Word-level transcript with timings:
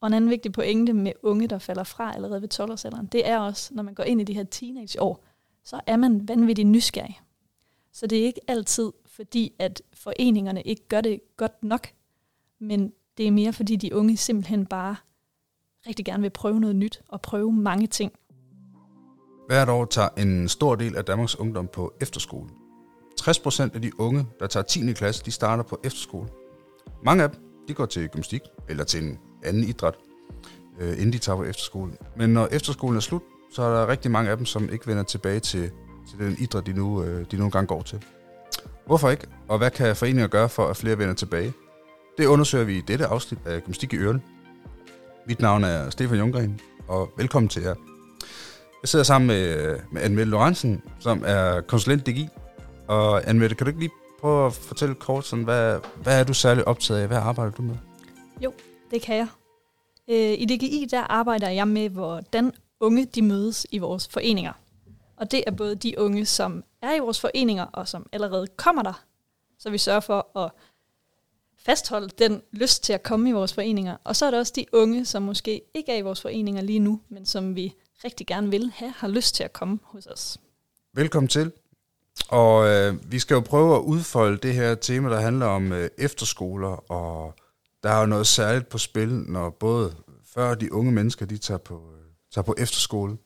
Og 0.00 0.06
en 0.06 0.14
anden 0.14 0.30
vigtig 0.30 0.52
pointe 0.52 0.92
med 0.92 1.12
unge, 1.22 1.48
der 1.48 1.58
falder 1.58 1.84
fra 1.84 2.14
allerede 2.14 2.42
ved 2.42 2.54
12-årsalderen, 2.54 3.06
det 3.12 3.28
er 3.28 3.38
også, 3.38 3.74
når 3.74 3.82
man 3.82 3.94
går 3.94 4.04
ind 4.04 4.20
i 4.20 4.24
de 4.24 4.34
her 4.34 4.44
teenageår, 4.44 5.24
så 5.64 5.80
er 5.86 5.96
man 5.96 6.28
vanvittigt 6.28 6.68
nysgerrig. 6.68 7.20
Så 7.92 8.06
det 8.06 8.18
er 8.18 8.24
ikke 8.24 8.40
altid 8.48 8.92
fordi, 9.06 9.54
at 9.58 9.82
foreningerne 9.94 10.62
ikke 10.62 10.88
gør 10.88 11.00
det 11.00 11.20
godt 11.36 11.64
nok, 11.64 11.88
men 12.58 12.92
det 13.16 13.26
er 13.26 13.30
mere 13.30 13.52
fordi, 13.52 13.76
de 13.76 13.94
unge 13.94 14.16
simpelthen 14.16 14.66
bare 14.66 14.96
rigtig 15.86 16.04
gerne 16.04 16.22
vil 16.22 16.30
prøve 16.30 16.60
noget 16.60 16.76
nyt 16.76 17.02
og 17.08 17.20
prøve 17.20 17.52
mange 17.52 17.86
ting. 17.86 18.12
Hvert 19.46 19.68
år 19.68 19.84
tager 19.84 20.08
en 20.16 20.48
stor 20.48 20.74
del 20.74 20.96
af 20.96 21.04
Danmarks 21.04 21.38
ungdom 21.38 21.68
på 21.72 21.94
efterskole. 22.00 22.48
60% 23.20 23.62
af 23.74 23.82
de 23.82 24.00
unge, 24.00 24.26
der 24.40 24.46
tager 24.46 24.64
10. 24.64 24.92
klasse, 24.92 25.24
de 25.24 25.30
starter 25.30 25.62
på 25.62 25.80
efterskole. 25.84 26.28
Mange 27.02 27.22
af 27.22 27.30
dem, 27.30 27.40
de 27.68 27.74
går 27.74 27.86
til 27.86 28.08
gymnastik 28.08 28.40
eller 28.68 28.84
til 28.84 29.04
en 29.04 29.18
anden 29.42 29.64
idræt, 29.64 29.94
øh, 30.80 30.92
inden 30.92 31.12
de 31.12 31.18
tager 31.18 31.36
på 31.36 31.44
efterskole. 31.44 31.92
Men 32.16 32.30
når 32.30 32.48
efterskolen 32.50 32.96
er 32.96 33.00
slut, 33.00 33.22
så 33.52 33.62
er 33.62 33.80
der 33.80 33.88
rigtig 33.88 34.10
mange 34.10 34.30
af 34.30 34.36
dem, 34.36 34.46
som 34.46 34.72
ikke 34.72 34.86
vender 34.86 35.02
tilbage 35.02 35.40
til, 35.40 35.70
til 36.10 36.18
den 36.18 36.36
idræt, 36.38 36.66
de 36.66 36.72
nu, 36.72 37.02
øh, 37.02 37.26
de 37.30 37.36
nu 37.36 37.48
gange 37.48 37.66
går 37.66 37.82
til. 37.82 38.04
Hvorfor 38.86 39.10
ikke? 39.10 39.26
Og 39.48 39.58
hvad 39.58 39.70
kan 39.70 39.96
foreninger 39.96 40.26
gøre 40.26 40.48
for, 40.48 40.66
at 40.66 40.76
flere 40.76 40.98
vender 40.98 41.14
tilbage? 41.14 41.52
Det 42.18 42.26
undersøger 42.26 42.64
vi 42.64 42.78
i 42.78 42.80
dette 42.80 43.06
afsnit 43.06 43.40
af 43.46 43.62
Gymnastik 43.62 43.92
i 43.92 43.96
Øren. 43.96 44.22
Mit 45.26 45.40
navn 45.40 45.64
er 45.64 45.90
Stefan 45.90 46.18
Junggren, 46.18 46.60
og 46.88 47.10
velkommen 47.16 47.48
til 47.48 47.62
jer. 47.62 47.74
Jeg 48.82 48.88
sidder 48.88 49.04
sammen 49.04 49.28
med, 49.28 49.76
med 49.92 50.02
Anne-Mette 50.02 50.30
Lorentzen, 50.30 50.82
som 50.98 51.22
er 51.26 51.60
konsulent 51.60 52.06
DGI. 52.06 52.28
Og 52.88 53.22
Anne-Mette, 53.22 53.54
kan 53.54 53.64
du 53.64 53.66
ikke 53.66 53.80
lige 53.80 53.92
prøve 54.20 54.46
at 54.46 54.52
fortælle 54.52 54.94
kort, 54.94 55.26
sådan, 55.26 55.44
hvad, 55.44 55.78
hvad 56.02 56.20
er 56.20 56.24
du 56.24 56.34
særligt 56.34 56.66
optaget 56.66 57.00
af? 57.00 57.06
Hvad 57.06 57.18
arbejder 57.18 57.52
du 57.52 57.62
med? 57.62 57.74
Jo, 58.44 58.52
det 58.90 59.02
kan 59.02 59.16
jeg. 59.16 59.28
Øh, 60.08 60.32
I 60.38 60.44
DGI 60.44 60.88
der 60.90 61.00
arbejder 61.00 61.48
jeg 61.48 61.68
med, 61.68 61.88
hvordan 61.90 62.52
unge 62.80 63.04
de 63.04 63.22
mødes 63.22 63.66
i 63.70 63.78
vores 63.78 64.08
foreninger. 64.08 64.52
Og 65.16 65.30
det 65.30 65.44
er 65.46 65.50
både 65.50 65.74
de 65.74 65.98
unge, 65.98 66.26
som 66.26 66.64
er 66.82 66.94
i 66.94 66.98
vores 66.98 67.20
foreninger, 67.20 67.64
og 67.64 67.88
som 67.88 68.08
allerede 68.12 68.46
kommer 68.46 68.82
der. 68.82 69.04
Så 69.58 69.70
vi 69.70 69.78
sørger 69.78 70.00
for 70.00 70.38
at 70.38 70.50
fastholde 71.56 72.08
den 72.18 72.42
lyst 72.52 72.84
til 72.84 72.92
at 72.92 73.02
komme 73.02 73.28
i 73.28 73.32
vores 73.32 73.54
foreninger. 73.54 73.96
Og 74.04 74.16
så 74.16 74.26
er 74.26 74.30
der 74.30 74.38
også 74.38 74.52
de 74.56 74.66
unge, 74.72 75.04
som 75.04 75.22
måske 75.22 75.62
ikke 75.74 75.92
er 75.92 75.96
i 75.96 76.00
vores 76.00 76.20
foreninger 76.20 76.62
lige 76.62 76.78
nu, 76.78 77.00
men 77.08 77.26
som 77.26 77.56
vi 77.56 77.74
rigtig 78.04 78.26
gerne 78.26 78.50
vil 78.50 78.72
have, 78.74 78.92
har 78.96 79.08
lyst 79.08 79.34
til 79.34 79.44
at 79.44 79.52
komme 79.52 79.78
hos 79.82 80.06
os. 80.06 80.38
Velkommen 80.94 81.28
til. 81.28 81.52
Og 82.28 82.68
øh, 82.68 83.12
vi 83.12 83.18
skal 83.18 83.34
jo 83.34 83.40
prøve 83.40 83.76
at 83.76 83.80
udfolde 83.80 84.38
det 84.38 84.54
her 84.54 84.74
tema, 84.74 85.10
der 85.10 85.20
handler 85.20 85.46
om 85.46 85.72
øh, 85.72 85.90
efterskoler, 85.98 86.92
og 86.92 87.34
der 87.82 87.90
er 87.90 88.00
jo 88.00 88.06
noget 88.06 88.26
særligt 88.26 88.68
på 88.68 88.78
spil, 88.78 89.08
når 89.08 89.50
både 89.50 89.94
før 90.24 90.54
de 90.54 90.72
unge 90.72 90.92
mennesker, 90.92 91.26
de 91.26 91.38
tager 91.38 91.58
på, 91.58 91.74
øh, 91.74 92.04
tager 92.34 92.42
på 92.42 92.54
efterskole. 92.58 93.16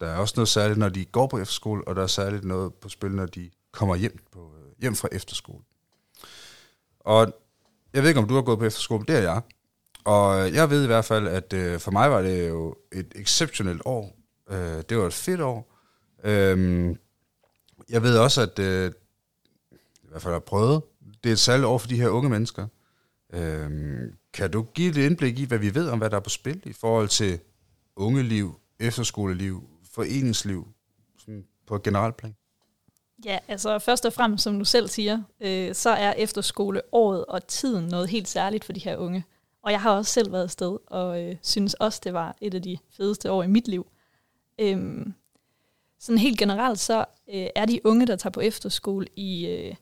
Der 0.00 0.06
er 0.06 0.16
også 0.16 0.34
noget 0.36 0.48
særligt, 0.48 0.78
når 0.78 0.88
de 0.88 1.04
går 1.04 1.26
på 1.26 1.38
efterskole, 1.38 1.88
og 1.88 1.96
der 1.96 2.02
er 2.02 2.06
særligt 2.06 2.44
noget 2.44 2.74
på 2.74 2.88
spil, 2.88 3.10
når 3.10 3.26
de 3.26 3.50
kommer 3.72 3.96
hjem, 3.96 4.18
på, 4.32 4.52
øh, 4.58 4.72
hjem 4.80 4.94
fra 4.94 5.08
efterskole. 5.12 5.64
Og 7.00 7.32
jeg 7.92 8.02
ved 8.02 8.10
ikke, 8.10 8.20
om 8.20 8.28
du 8.28 8.34
har 8.34 8.42
gået 8.42 8.58
på 8.58 8.64
efterskole, 8.64 9.04
det 9.08 9.16
er 9.16 9.22
jeg. 9.22 9.42
Og 10.04 10.46
øh, 10.46 10.54
jeg 10.54 10.70
ved 10.70 10.84
i 10.84 10.86
hvert 10.86 11.04
fald, 11.04 11.28
at 11.28 11.52
øh, 11.52 11.80
for 11.80 11.90
mig 11.90 12.10
var 12.10 12.22
det 12.22 12.48
jo 12.48 12.74
et 12.92 13.12
exceptionelt 13.14 13.82
år. 13.84 14.16
Øh, 14.50 14.82
det 14.88 14.98
var 14.98 15.06
et 15.06 15.14
fedt 15.14 15.40
år. 15.40 15.72
Øh, 16.24 16.96
jeg 17.88 18.02
ved 18.02 18.18
også, 18.18 18.42
at 18.42 18.58
øh, 18.58 18.92
i 19.72 20.08
hvert 20.08 20.22
fald 20.22 20.32
har 20.32 20.40
prøvet, 20.40 20.82
det 21.24 21.30
er 21.30 21.32
et 21.32 21.38
særligt 21.38 21.66
år 21.66 21.78
for 21.78 21.88
de 21.88 22.00
her 22.00 22.08
unge 22.08 22.30
mennesker. 22.30 22.66
Øh, 23.32 23.70
kan 24.32 24.50
du 24.50 24.62
give 24.62 24.90
et 24.90 24.96
indblik 24.96 25.38
i, 25.38 25.44
hvad 25.44 25.58
vi 25.58 25.74
ved 25.74 25.88
om, 25.88 25.98
hvad 25.98 26.10
der 26.10 26.16
er 26.16 26.20
på 26.20 26.30
spil 26.30 26.62
i 26.64 26.72
forhold 26.72 27.08
til 27.08 27.40
ungeliv, 27.96 28.60
efterskoleliv, 28.80 29.68
foreningsliv, 29.92 30.68
sådan 31.18 31.44
på 31.66 31.76
et 31.76 31.82
generelt 31.82 32.16
plan? 32.16 32.36
Ja, 33.24 33.38
altså 33.48 33.78
først 33.78 34.06
og 34.06 34.12
fremmest, 34.12 34.44
som 34.44 34.58
du 34.58 34.64
selv 34.64 34.88
siger, 34.88 35.22
øh, 35.40 35.74
så 35.74 35.90
er 35.90 36.12
efterskoleåret 36.12 37.24
og 37.24 37.46
tiden 37.46 37.88
noget 37.88 38.08
helt 38.08 38.28
særligt 38.28 38.64
for 38.64 38.72
de 38.72 38.80
her 38.80 38.96
unge. 38.96 39.24
Og 39.62 39.72
jeg 39.72 39.80
har 39.80 39.96
også 39.96 40.12
selv 40.12 40.32
været 40.32 40.42
afsted, 40.42 40.78
og 40.86 41.22
øh, 41.22 41.36
synes 41.42 41.74
også, 41.74 42.00
det 42.04 42.12
var 42.12 42.36
et 42.40 42.54
af 42.54 42.62
de 42.62 42.78
fedeste 42.96 43.30
år 43.30 43.42
i 43.42 43.46
mit 43.46 43.68
liv. 43.68 43.86
Øhm, 44.58 45.14
sådan 45.98 46.18
helt 46.18 46.38
generelt, 46.38 46.78
så 46.78 47.04
øh, 47.28 47.46
er 47.56 47.64
de 47.64 47.80
unge, 47.84 48.06
der 48.06 48.16
tager 48.16 48.32
på 48.32 48.40
efterskole 48.40 49.06
i, 49.16 49.46
øh, 49.46 49.74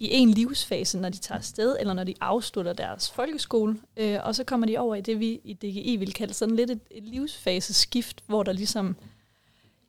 i 0.00 0.08
en 0.10 0.30
livsfase, 0.30 0.98
når 0.98 1.08
de 1.08 1.18
tager 1.18 1.38
afsted, 1.38 1.76
eller 1.80 1.94
når 1.94 2.04
de 2.04 2.14
afslutter 2.20 2.72
deres 2.72 3.10
folkeskole. 3.10 3.76
Øh, 3.96 4.18
og 4.22 4.34
så 4.34 4.44
kommer 4.44 4.66
de 4.66 4.78
over 4.78 4.94
i 4.94 5.00
det, 5.00 5.20
vi 5.20 5.40
i 5.44 5.52
DGI 5.52 5.96
vil 5.96 6.12
kalde 6.12 6.34
sådan 6.34 6.56
lidt 6.56 6.70
et, 6.70 6.80
et 6.90 7.02
livsfaseskift, 7.02 8.24
hvor 8.26 8.42
der 8.42 8.52
ligesom, 8.52 8.96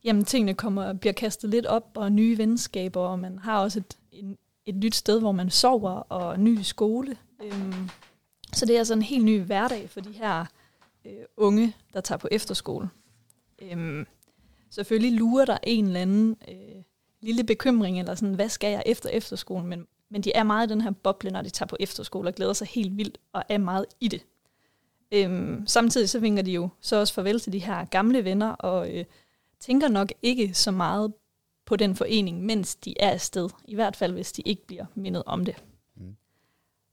jamen 0.04 0.26
tingene 0.26 0.54
kommer, 0.54 0.94
bliver 0.94 1.14
kastet 1.14 1.50
lidt 1.50 1.66
op, 1.66 1.92
og 1.96 2.12
nye 2.12 2.38
venskaber, 2.38 3.02
og 3.02 3.20
man 3.20 3.40
har 3.40 3.60
også 3.60 3.80
et, 3.80 3.98
et, 4.12 4.38
et 4.66 4.76
nyt 4.76 4.96
sted, 4.96 5.20
hvor 5.20 5.32
man 5.32 5.50
sover, 5.50 5.92
og 5.92 6.40
ny 6.40 6.62
skole. 6.62 7.18
Øh, 7.44 7.74
så 8.54 8.66
det 8.66 8.76
er 8.76 8.80
altså 8.80 8.94
en 8.94 9.02
helt 9.02 9.26
ny 9.26 9.42
hverdag 9.42 9.90
for 9.90 10.02
de 10.02 10.12
her 10.12 10.46
øh, 11.06 11.12
unge, 11.38 11.76
der 11.94 12.02
tager 12.02 12.20
på 12.20 12.28
efterskole. 12.32 12.90
Øh, 13.62 14.06
selvfølgelig 14.70 15.20
lurer 15.20 15.46
der 15.46 15.58
en 15.64 15.86
eller 15.86 16.02
anden 16.02 16.38
øh, 16.48 16.84
lille 17.22 17.44
bekymring, 17.44 18.00
eller 18.00 18.16
sådan, 18.16 18.36
hvad 18.36 18.50
skal 18.50 18.72
jeg 18.72 18.84
efter 18.86 19.10
efterskolen? 19.10 19.68
Men, 19.68 19.88
men 20.10 20.22
de 20.22 20.32
er 20.36 20.44
meget 20.44 20.68
i 20.68 20.74
den 20.74 20.82
her 20.82 20.92
boble, 20.92 21.32
når 21.32 21.42
de 21.42 21.50
tager 21.50 21.68
på 21.68 21.78
efterskole, 21.80 22.30
og 22.30 22.36
glæder 22.36 22.54
sig 22.54 22.68
helt 22.68 22.98
vildt, 22.98 23.18
og 23.34 23.44
er 23.50 23.58
meget 23.58 23.86
i 24.00 24.08
det. 24.08 24.26
Øhm, 25.12 25.68
samtidig 25.68 26.10
så 26.10 26.20
vinker 26.20 26.44
de 26.44 26.52
jo 26.52 26.70
så 26.82 26.96
også 26.96 27.14
farvel 27.14 27.40
til 27.40 27.54
de 27.54 27.60
her 27.60 27.86
gamle 27.86 28.24
venner, 28.24 28.50
og 28.50 28.96
øh, 28.96 29.06
tænker 29.60 29.88
nok 29.88 30.14
ikke 30.22 30.54
så 30.54 30.72
meget 30.72 31.14
på 31.66 31.76
den 31.76 31.96
forening, 31.96 32.46
mens 32.46 32.76
de 32.76 32.94
er 33.00 33.12
afsted. 33.12 33.50
I 33.66 33.76
hvert 33.76 33.96
fald, 33.96 34.14
hvis 34.14 34.32
de 34.32 34.42
ikke 34.42 34.68
bliver 34.68 34.86
mindet 34.96 35.24
om 35.26 35.46
det. 35.46 35.56
Mm. 35.96 36.16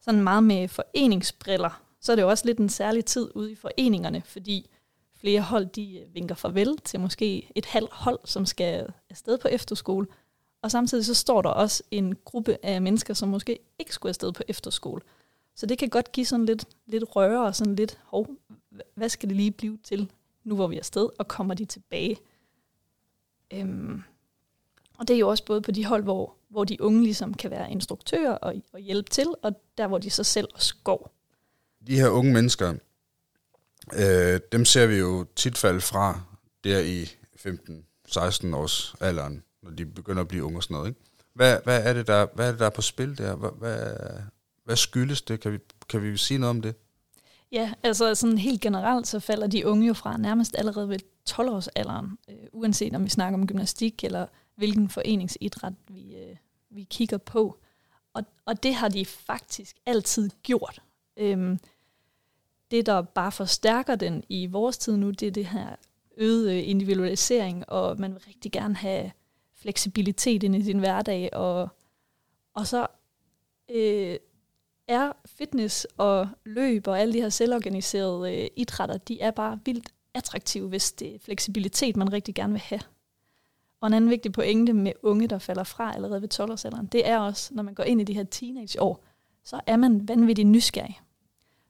Sådan 0.01 0.23
meget 0.23 0.45
med 0.45 0.69
foreningsbriller, 0.69 1.83
så 2.01 2.13
er 2.13 2.17
det 2.17 2.23
jo 2.23 2.29
også 2.29 2.47
lidt 2.47 2.59
en 2.59 2.69
særlig 2.69 3.05
tid 3.05 3.31
ude 3.35 3.53
i 3.53 3.55
foreningerne, 3.55 4.23
fordi 4.27 4.71
flere 5.17 5.41
hold, 5.41 5.67
de 5.67 5.99
øh, 5.99 6.15
vinker 6.15 6.35
farvel 6.35 6.79
til 6.79 7.01
måske 7.01 7.51
et 7.55 7.67
halvt 7.67 7.93
hold, 7.93 8.19
som 8.25 8.47
skal 8.47 8.87
afsted 9.11 9.39
på 9.39 9.49
efterskole. 9.49 10.07
Og 10.65 10.71
samtidig 10.71 11.05
så 11.05 11.15
står 11.15 11.43
der 11.43 11.49
også 11.49 11.83
en 11.91 12.17
gruppe 12.25 12.59
af 12.63 12.83
mennesker, 12.83 13.15
som 13.15 13.29
måske 13.29 13.59
ikke 13.79 13.95
skulle 13.95 14.11
afsted 14.11 14.33
på 14.33 14.43
efterskole. 14.49 15.01
Så 15.55 15.67
det 15.67 15.79
kan 15.79 15.89
godt 15.89 16.13
give 16.13 16.27
sådan 16.27 16.47
lidt, 16.47 16.65
lidt 16.87 17.05
røre 17.17 17.47
og 17.47 17.55
sådan 17.57 17.75
lidt, 17.75 17.99
hov, 18.05 18.29
hvad 18.95 19.09
skal 19.09 19.29
det 19.29 19.37
lige 19.37 19.51
blive 19.51 19.79
til, 19.85 20.11
nu 20.45 20.55
hvor 20.55 20.67
vi 20.67 20.75
er 20.75 20.81
afsted, 20.81 21.09
og 21.19 21.29
kommer 21.29 21.55
de 21.55 21.65
tilbage? 21.65 22.17
Øhm, 23.53 24.03
og 24.99 25.09
det 25.09 25.15
er 25.15 25.19
jo 25.19 25.29
også 25.29 25.45
både 25.45 25.61
på 25.61 25.71
de 25.71 25.85
hold, 25.85 26.03
hvor, 26.03 26.35
hvor 26.49 26.65
de 26.65 26.83
unge 26.83 27.03
ligesom 27.03 27.35
kan 27.35 27.51
være 27.51 27.71
instruktører 27.71 28.33
og, 28.33 28.55
og 28.73 28.81
hjælpe 28.81 29.11
til, 29.11 29.27
og 29.43 29.53
der 29.79 29.87
hvor 29.87 29.99
de 29.99 30.11
så 30.11 30.25
selv 30.25 30.49
også 30.55 30.75
går. 30.85 31.11
De 31.87 31.97
her 31.97 32.09
unge 32.09 32.33
mennesker, 32.33 32.75
Øh, 33.93 34.41
dem 34.53 34.65
ser 34.65 34.87
vi 34.87 34.97
jo 34.97 35.27
tit 35.37 35.59
falde 35.59 35.81
fra 35.81 36.21
der 36.65 36.81
i 36.81 37.05
15-16 37.05 38.57
års 38.57 38.95
alderen, 39.01 39.43
når 39.65 39.71
de 39.71 39.87
begynder 39.87 40.23
at 40.23 40.29
blive 40.29 40.45
unge 40.45 40.59
og 40.59 40.63
sådan 40.63 40.75
noget. 40.75 40.89
Ikke? 40.89 41.01
Hvad, 41.35 41.59
hvad, 41.65 41.83
er 41.85 41.93
det, 41.93 42.07
der, 42.07 42.27
hvad 42.35 42.47
er 42.47 42.51
det, 42.51 42.61
der 42.61 42.67
er 42.67 42.71
på 42.71 42.83
spil 42.83 43.19
der? 43.19 43.37
Hvad, 43.37 43.51
hvad, 43.59 43.97
hvad 44.65 44.77
skyldes 44.77 45.23
det? 45.23 45.41
Kan 45.41 45.53
vi, 45.53 45.59
kan 45.89 46.03
vi 46.03 46.17
sige 46.17 46.39
noget 46.39 46.51
om 46.51 46.63
det? 46.63 46.75
Ja, 47.53 47.73
altså 47.83 48.15
sådan 48.15 48.39
helt 48.39 48.61
generelt, 48.61 49.07
så 49.07 49.21
falder 49.21 49.47
de 49.47 49.67
unge 49.67 49.87
jo 49.87 49.95
fra 49.95 50.17
nærmest 50.17 50.57
allerede 50.59 50.89
ved 50.89 50.99
12-årsalderen, 51.31 52.17
øh, 52.29 52.47
uanset 52.53 52.95
om 52.95 53.05
vi 53.05 53.11
snakker 53.11 53.39
om 53.39 53.47
gymnastik 53.47 54.05
eller 54.05 54.27
hvilken 54.57 54.89
foreningsidræt 54.89 55.73
vi, 55.89 56.17
øh, 56.17 56.37
vi 56.71 56.83
kigger 56.91 57.19
på. 57.19 57.59
Og, 58.15 58.23
og 58.47 58.63
det 58.63 58.75
har 58.75 58.89
de 58.89 59.05
faktisk 59.07 59.77
altid 59.87 60.31
gjort. 60.43 60.83
Øhm, 61.17 61.59
det, 62.71 62.87
der 62.87 63.03
bare 63.03 63.33
forstærker 63.33 63.95
den 63.95 64.25
i 64.29 64.47
vores 64.47 64.79
tid 64.79 64.97
nu, 64.97 65.11
det 65.11 65.29
er 65.29 65.33
det 65.33 65.47
her 65.47 65.77
øget 66.17 66.51
øh, 66.51 66.69
individualisering, 66.69 67.69
og 67.69 68.01
man 68.01 68.15
vil 68.15 68.23
rigtig 68.27 68.53
gerne 68.53 68.77
have 68.77 69.11
fleksibilitet 69.65 70.43
ind 70.43 70.55
i 70.55 70.63
din 70.63 70.79
hverdag, 70.79 71.31
og, 71.33 71.69
og 72.55 72.67
så 72.67 72.87
øh, 73.71 74.17
er 74.89 75.13
fitness 75.27 75.87
og 75.97 76.29
løb 76.45 76.87
og 76.87 77.01
alle 77.01 77.13
de 77.13 77.21
her 77.21 77.29
selvorganiserede 77.29 78.35
øh, 78.35 78.49
idrætter, 78.57 78.97
de 78.97 79.21
er 79.21 79.31
bare 79.31 79.61
vildt 79.65 79.93
attraktive, 80.15 80.69
hvis 80.69 80.93
det 80.93 81.15
er 81.15 81.19
fleksibilitet, 81.19 81.97
man 81.97 82.13
rigtig 82.13 82.35
gerne 82.35 82.53
vil 82.53 82.61
have. 82.61 82.81
Og 83.81 83.87
en 83.87 83.95
anden 83.95 84.11
vigtig 84.11 84.33
pointe 84.33 84.73
med 84.73 84.93
unge, 85.03 85.29
der 85.29 85.39
falder 85.39 85.65
fra 85.65 85.95
allerede 85.95 86.23
ved 86.23 86.35
12-årsalderen, 86.35 86.87
det 86.87 87.09
er 87.09 87.19
også, 87.19 87.55
når 87.55 87.63
man 87.63 87.75
går 87.75 87.85
ind 87.85 88.01
i 88.01 88.05
de 88.05 88.15
her 88.15 88.25
teenageår, 88.25 89.05
så 89.45 89.61
er 89.67 89.77
man 89.77 90.09
vanvittigt 90.09 90.49
nysgerrig. 90.49 91.01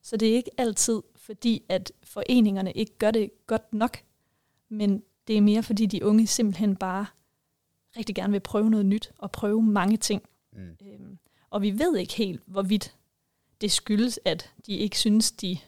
Så 0.03 0.17
det 0.17 0.29
er 0.29 0.35
ikke 0.35 0.51
altid 0.59 1.03
fordi, 1.17 1.63
at 1.69 1.93
foreningerne 2.03 2.73
ikke 2.73 2.99
gør 2.99 3.11
det 3.11 3.31
godt 3.47 3.73
nok, 3.73 3.99
men 4.69 5.03
det 5.29 5.37
er 5.37 5.41
mere 5.41 5.63
fordi, 5.63 5.87
de 5.87 6.05
unge 6.05 6.27
simpelthen 6.27 6.77
bare 6.77 7.07
rigtig 7.97 8.15
gerne 8.15 8.33
vil 8.33 8.41
prøve 8.41 8.71
noget 8.71 8.87
nyt 8.87 9.13
og 9.19 9.31
prøve 9.31 9.63
mange 9.63 9.97
ting. 9.97 10.23
Mm. 10.53 10.77
Øhm, 10.83 11.19
og 11.51 11.63
vi 11.63 11.79
ved 11.79 11.97
ikke 11.97 12.15
helt, 12.15 12.43
hvorvidt 12.47 12.95
det 13.61 13.73
skyldes, 13.73 14.21
at 14.25 14.53
de 14.67 14.77
ikke 14.77 14.99
synes, 14.99 15.33
de 15.33 15.59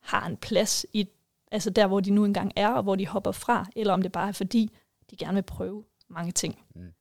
har 0.00 0.26
en 0.26 0.36
plads 0.36 0.86
i, 0.92 1.08
altså 1.52 1.70
der, 1.70 1.86
hvor 1.86 2.00
de 2.00 2.10
nu 2.10 2.24
engang 2.24 2.52
er, 2.56 2.68
og 2.68 2.82
hvor 2.82 2.96
de 2.96 3.06
hopper 3.06 3.32
fra, 3.32 3.66
eller 3.76 3.92
om 3.92 4.02
det 4.02 4.12
bare 4.12 4.28
er 4.28 4.32
fordi, 4.32 4.70
de 5.10 5.16
gerne 5.16 5.34
vil 5.34 5.42
prøve 5.42 5.84
mange 6.08 6.32
ting. 6.32 6.58
Mm. 6.74 6.92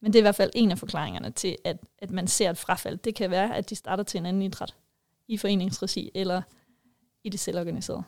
Men 0.00 0.12
det 0.12 0.18
er 0.18 0.20
i 0.20 0.22
hvert 0.22 0.34
fald 0.34 0.50
en 0.54 0.70
af 0.70 0.78
forklaringerne 0.78 1.30
til, 1.30 1.56
at, 1.64 1.76
at 1.98 2.10
man 2.10 2.28
ser 2.28 2.50
et 2.50 2.58
frafald. 2.58 2.98
Det 2.98 3.14
kan 3.14 3.30
være, 3.30 3.56
at 3.56 3.70
de 3.70 3.74
starter 3.74 4.04
til 4.04 4.18
en 4.18 4.26
anden 4.26 4.42
idræt 4.42 4.74
i 5.28 5.36
foreningsregi, 5.36 6.10
eller 6.14 6.42
i 7.24 7.28
det 7.28 7.40
selvorganiserede. 7.40 8.02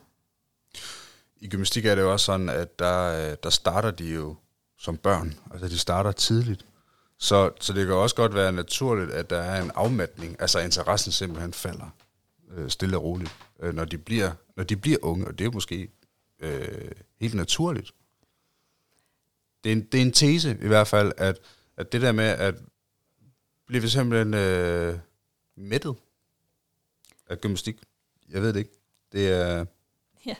I 1.37 1.47
gymnastik 1.47 1.85
er 1.85 1.95
det 1.95 2.01
jo 2.01 2.11
også 2.11 2.25
sådan, 2.25 2.49
at 2.49 2.79
der, 2.79 3.35
der 3.35 3.49
starter 3.49 3.91
de 3.91 4.13
jo 4.13 4.35
som 4.83 4.97
børn. 4.97 5.39
Altså 5.51 5.67
de 5.67 5.77
starter 5.77 6.11
tidligt. 6.11 6.65
Så, 7.17 7.51
så 7.59 7.73
det 7.73 7.85
kan 7.85 7.95
også 7.95 8.15
godt 8.15 8.35
være 8.35 8.51
naturligt, 8.51 9.11
at 9.11 9.29
der 9.29 9.37
er 9.37 9.61
en 9.61 9.71
afmatning, 9.75 10.35
altså 10.39 10.59
interessen 10.59 11.11
simpelthen 11.11 11.53
falder 11.53 11.89
øh, 12.51 12.69
stille 12.69 12.97
og 12.97 13.03
roligt, 13.03 13.35
øh, 13.59 13.73
når, 13.73 13.85
de 13.85 13.97
bliver, 13.97 14.31
når 14.55 14.63
de 14.63 14.77
bliver 14.77 14.97
unge, 15.01 15.27
og 15.27 15.39
det 15.39 15.45
er 15.47 15.51
måske 15.51 15.89
øh, 16.39 16.91
helt 17.19 17.33
naturligt. 17.33 17.91
Det 19.63 19.71
er, 19.71 19.75
en, 19.75 19.81
det 19.81 19.97
er 19.97 20.01
en 20.01 20.11
tese 20.11 20.57
i 20.61 20.67
hvert 20.67 20.87
fald, 20.87 21.11
at, 21.17 21.39
at 21.77 21.91
det 21.91 22.01
der 22.01 22.11
med 22.11 22.25
at 22.25 22.55
blive 23.67 23.89
simpelthen 23.89 24.33
øh, 24.33 24.99
mættet 25.55 25.95
af 27.29 27.41
gymnastik, 27.41 27.81
jeg 28.29 28.41
ved 28.41 28.53
det 28.53 28.59
ikke. 28.59 28.79
Det 29.11 29.31
er... 29.31 29.65
Ja, 30.25 30.35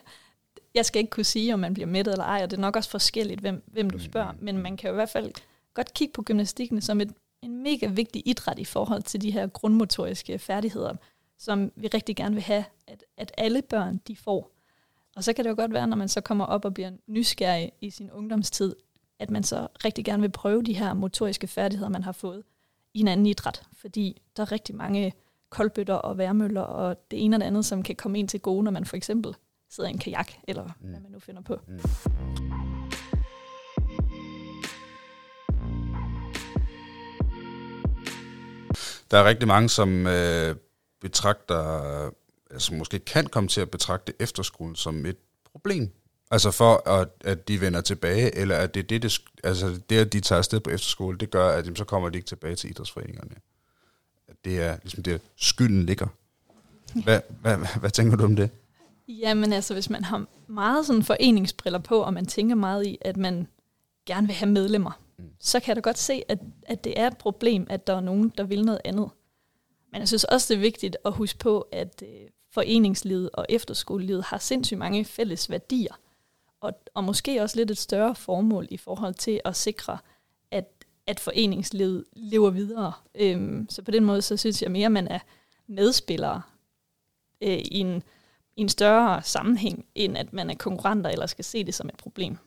jeg 0.75 0.86
skal 0.86 1.00
ikke 1.00 1.10
kunne 1.10 1.24
sige, 1.24 1.54
om 1.54 1.60
man 1.60 1.74
bliver 1.74 1.88
mættet 1.88 2.12
eller 2.12 2.25
ej, 2.25 2.40
og 2.44 2.52
det 2.52 2.58
er 2.58 2.62
nok 2.62 2.75
også 2.75 2.90
forskelligt, 2.90 3.40
hvem, 3.40 3.64
hvem 3.68 3.90
du 3.90 4.00
spørger, 4.00 4.31
mm. 4.31 4.38
men 4.42 4.58
man 4.58 4.78
kan 4.78 4.88
jo 4.88 4.94
i 4.94 4.96
hvert 4.96 5.10
fald 5.10 5.31
godt 5.74 5.94
kigge 5.94 6.14
på 6.14 6.22
gymnastikken 6.22 6.81
som 6.81 7.02
et, 7.02 7.14
en 7.42 7.64
mega 7.64 7.88
vigtig 7.88 8.24
idræt 8.25 8.60
i 8.60 8.66
forhold 8.66 9.04
til 9.04 9.22
de 9.22 9.31
her 9.31 9.48
grundmotoriske 9.48 10.40
færdigheder, 10.40 10.94
som 11.38 11.72
vi 11.75 11.88
rigtig 11.88 12.16
gerne 12.16 12.36
vil 12.36 12.44
have, 12.44 12.66
at, 12.88 13.04
at 13.18 13.31
alle 13.38 13.62
børn 13.62 14.02
de 14.08 14.16
får. 14.16 14.52
Og 15.16 15.24
så 15.24 15.34
kan 15.34 15.46
det 15.46 15.50
jo 15.50 15.56
godt 15.56 15.74
være, 15.74 15.88
når 15.88 15.98
man 15.98 16.10
så 16.10 16.22
kommer 16.22 16.46
op 16.46 16.66
og 16.66 16.74
bliver 16.74 16.92
nysgerrig 17.08 17.72
i 17.81 17.90
sin 17.90 18.12
ungdomstid, 18.12 18.76
at 19.19 19.31
man 19.31 19.44
så 19.44 19.68
rigtig 19.86 20.06
gerne 20.06 20.22
vil 20.22 20.31
prøve 20.31 20.64
de 20.64 20.74
her 20.74 20.94
motoriske 20.94 21.48
færdigheder, 21.48 21.90
man 21.90 22.04
har 22.04 22.12
fået 22.12 22.44
i 22.94 23.00
en 23.00 23.08
anden 23.08 23.26
idræt. 23.26 23.64
Fordi 23.74 24.22
der 24.38 24.44
er 24.44 24.52
rigtig 24.52 24.76
mange 24.76 25.14
koldbøtter 25.50 25.94
og 25.94 26.18
værmøller 26.18 26.62
og 26.62 27.12
det 27.12 27.26
ene 27.26 27.36
og 27.36 27.40
det 27.40 27.46
andet, 27.46 27.66
som 27.66 27.84
kan 27.84 27.96
komme 27.96 28.19
ind 28.19 28.30
til 28.30 28.40
gode, 28.40 28.64
når 28.64 28.72
man 28.72 28.86
for 28.86 28.98
eksempel 28.98 29.36
sidder 29.75 29.90
i 29.90 29.94
en 29.94 30.00
kajak, 30.00 30.31
eller 30.48 30.64
mm. 30.64 30.90
hvad 30.90 31.00
man 31.00 31.12
nu 31.12 31.20
finder 31.20 31.42
på. 31.42 31.60
Mm. 31.68 31.80
Der 39.12 39.20
er 39.20 39.24
rigtig 39.25 39.48
mange, 39.48 39.70
som 39.70 40.08
øh, 40.08 40.56
betragter, 41.02 42.12
altså 42.52 42.74
måske 42.74 43.00
kan 43.00 43.28
komme 43.28 43.50
til 43.50 43.62
at 43.62 43.72
betragte 43.72 44.14
efterskolen 44.20 44.75
som 44.75 45.06
et 45.06 45.18
problem. 45.52 45.92
Altså 46.31 46.52
for, 46.52 46.90
at, 46.90 47.08
at 47.24 47.48
de 47.48 47.62
vender 47.62 47.81
tilbage, 47.81 48.36
eller 48.36 48.58
at 48.58 48.74
det, 48.74 48.80
er 48.80 48.88
det, 48.88 49.02
det, 49.02 49.22
altså 49.44 49.81
det, 49.90 49.98
at 49.98 50.14
de 50.14 50.19
tager 50.19 50.38
afsted 50.38 50.60
på 50.60 50.69
efterskole, 50.69 51.18
det 51.18 51.30
gør, 51.30 51.50
at 51.50 51.66
jamen, 51.66 51.76
så 51.76 51.86
kommer 51.86 52.10
de 52.10 52.18
ikke 52.18 52.28
tilbage 52.28 52.56
til 52.56 52.69
idrætsforeningerne. 52.69 53.36
Det 54.46 54.62
er 54.62 54.78
ligesom 54.81 55.04
det, 55.04 55.22
skylden 55.36 55.86
ligger. 55.86 56.08
Hvad, 57.04 57.22
hvad, 57.42 57.58
hvad, 57.58 57.80
hvad 57.80 57.90
tænker 57.90 58.18
du 58.18 58.24
om 58.24 58.36
det? 58.36 58.50
Jamen 59.08 59.54
altså, 59.54 59.74
hvis 59.74 59.90
man 59.90 60.04
har 60.04 60.26
meget 60.48 60.86
sådan 60.86 61.04
foreningsbriller 61.04 61.80
på, 61.80 61.96
og 61.96 62.14
man 62.14 62.26
tænker 62.26 62.56
meget 62.56 62.86
i, 62.86 62.98
at 63.02 63.18
man 63.18 63.48
gerne 64.06 64.28
vil 64.28 64.36
have 64.36 64.52
medlemmer, 64.52 65.00
mm. 65.18 65.30
så 65.40 65.60
kan 65.60 65.68
jeg 65.68 65.76
da 65.76 65.82
godt 65.82 65.98
se, 65.98 66.22
at, 66.28 66.40
at 66.64 66.84
det 66.84 67.00
er 67.00 67.08
et 67.08 67.18
problem, 67.18 67.68
at 67.70 67.88
der 67.88 67.96
er 67.96 68.02
nogen, 68.02 68.30
der 68.38 68.44
vil 68.44 68.66
noget 68.66 68.82
andet. 68.86 69.10
Men 69.92 70.00
jeg 70.00 70.08
synes 70.08 70.24
også, 70.24 70.54
det 70.54 70.58
er 70.58 70.62
vigtigt 70.62 70.98
at 71.06 71.14
huske 71.14 71.40
på, 71.40 71.62
at 71.72 72.04
øh, 72.06 72.30
foreningslivet 72.52 73.30
og 73.34 73.46
efterskolelivet 73.50 74.24
har 74.24 74.38
sindssygt 74.38 74.78
mange 74.78 75.06
fælles 75.06 75.50
værdier, 75.50 75.94
og, 76.62 76.74
og 76.94 77.04
måske 77.04 77.42
også 77.42 77.58
lidt 77.58 77.72
et 77.72 77.78
større 77.78 78.16
formål 78.16 78.68
i 78.70 78.78
forhold 78.78 79.14
til 79.14 79.42
at 79.46 79.56
sikre, 79.56 79.98
at, 80.52 80.86
at 81.08 81.20
foreningslivet 81.20 82.06
lever 82.14 82.50
videre. 82.50 82.94
Øhm, 83.16 83.68
så 83.70 83.82
på 83.82 83.92
den 83.92 84.06
måde, 84.06 84.22
så 84.22 84.38
synes 84.38 84.62
jeg 84.62 84.72
mere, 84.72 84.86
at 84.86 84.92
man 84.92 85.08
er 85.08 85.20
medspillere 85.68 86.42
øh, 87.42 87.58
i 87.58 87.80
en 87.80 88.04
i 88.56 88.62
en 88.62 88.70
større 88.70 89.24
sammenhæng, 89.24 89.86
end 89.96 90.18
at 90.18 90.34
man 90.34 90.50
er 90.50 90.56
konkurrenter 90.56 91.10
eller 91.10 91.26
skal 91.26 91.46
se 91.46 91.64
det 91.64 91.76
som 91.76 91.90
et 91.90 91.98
problem. 91.98 92.38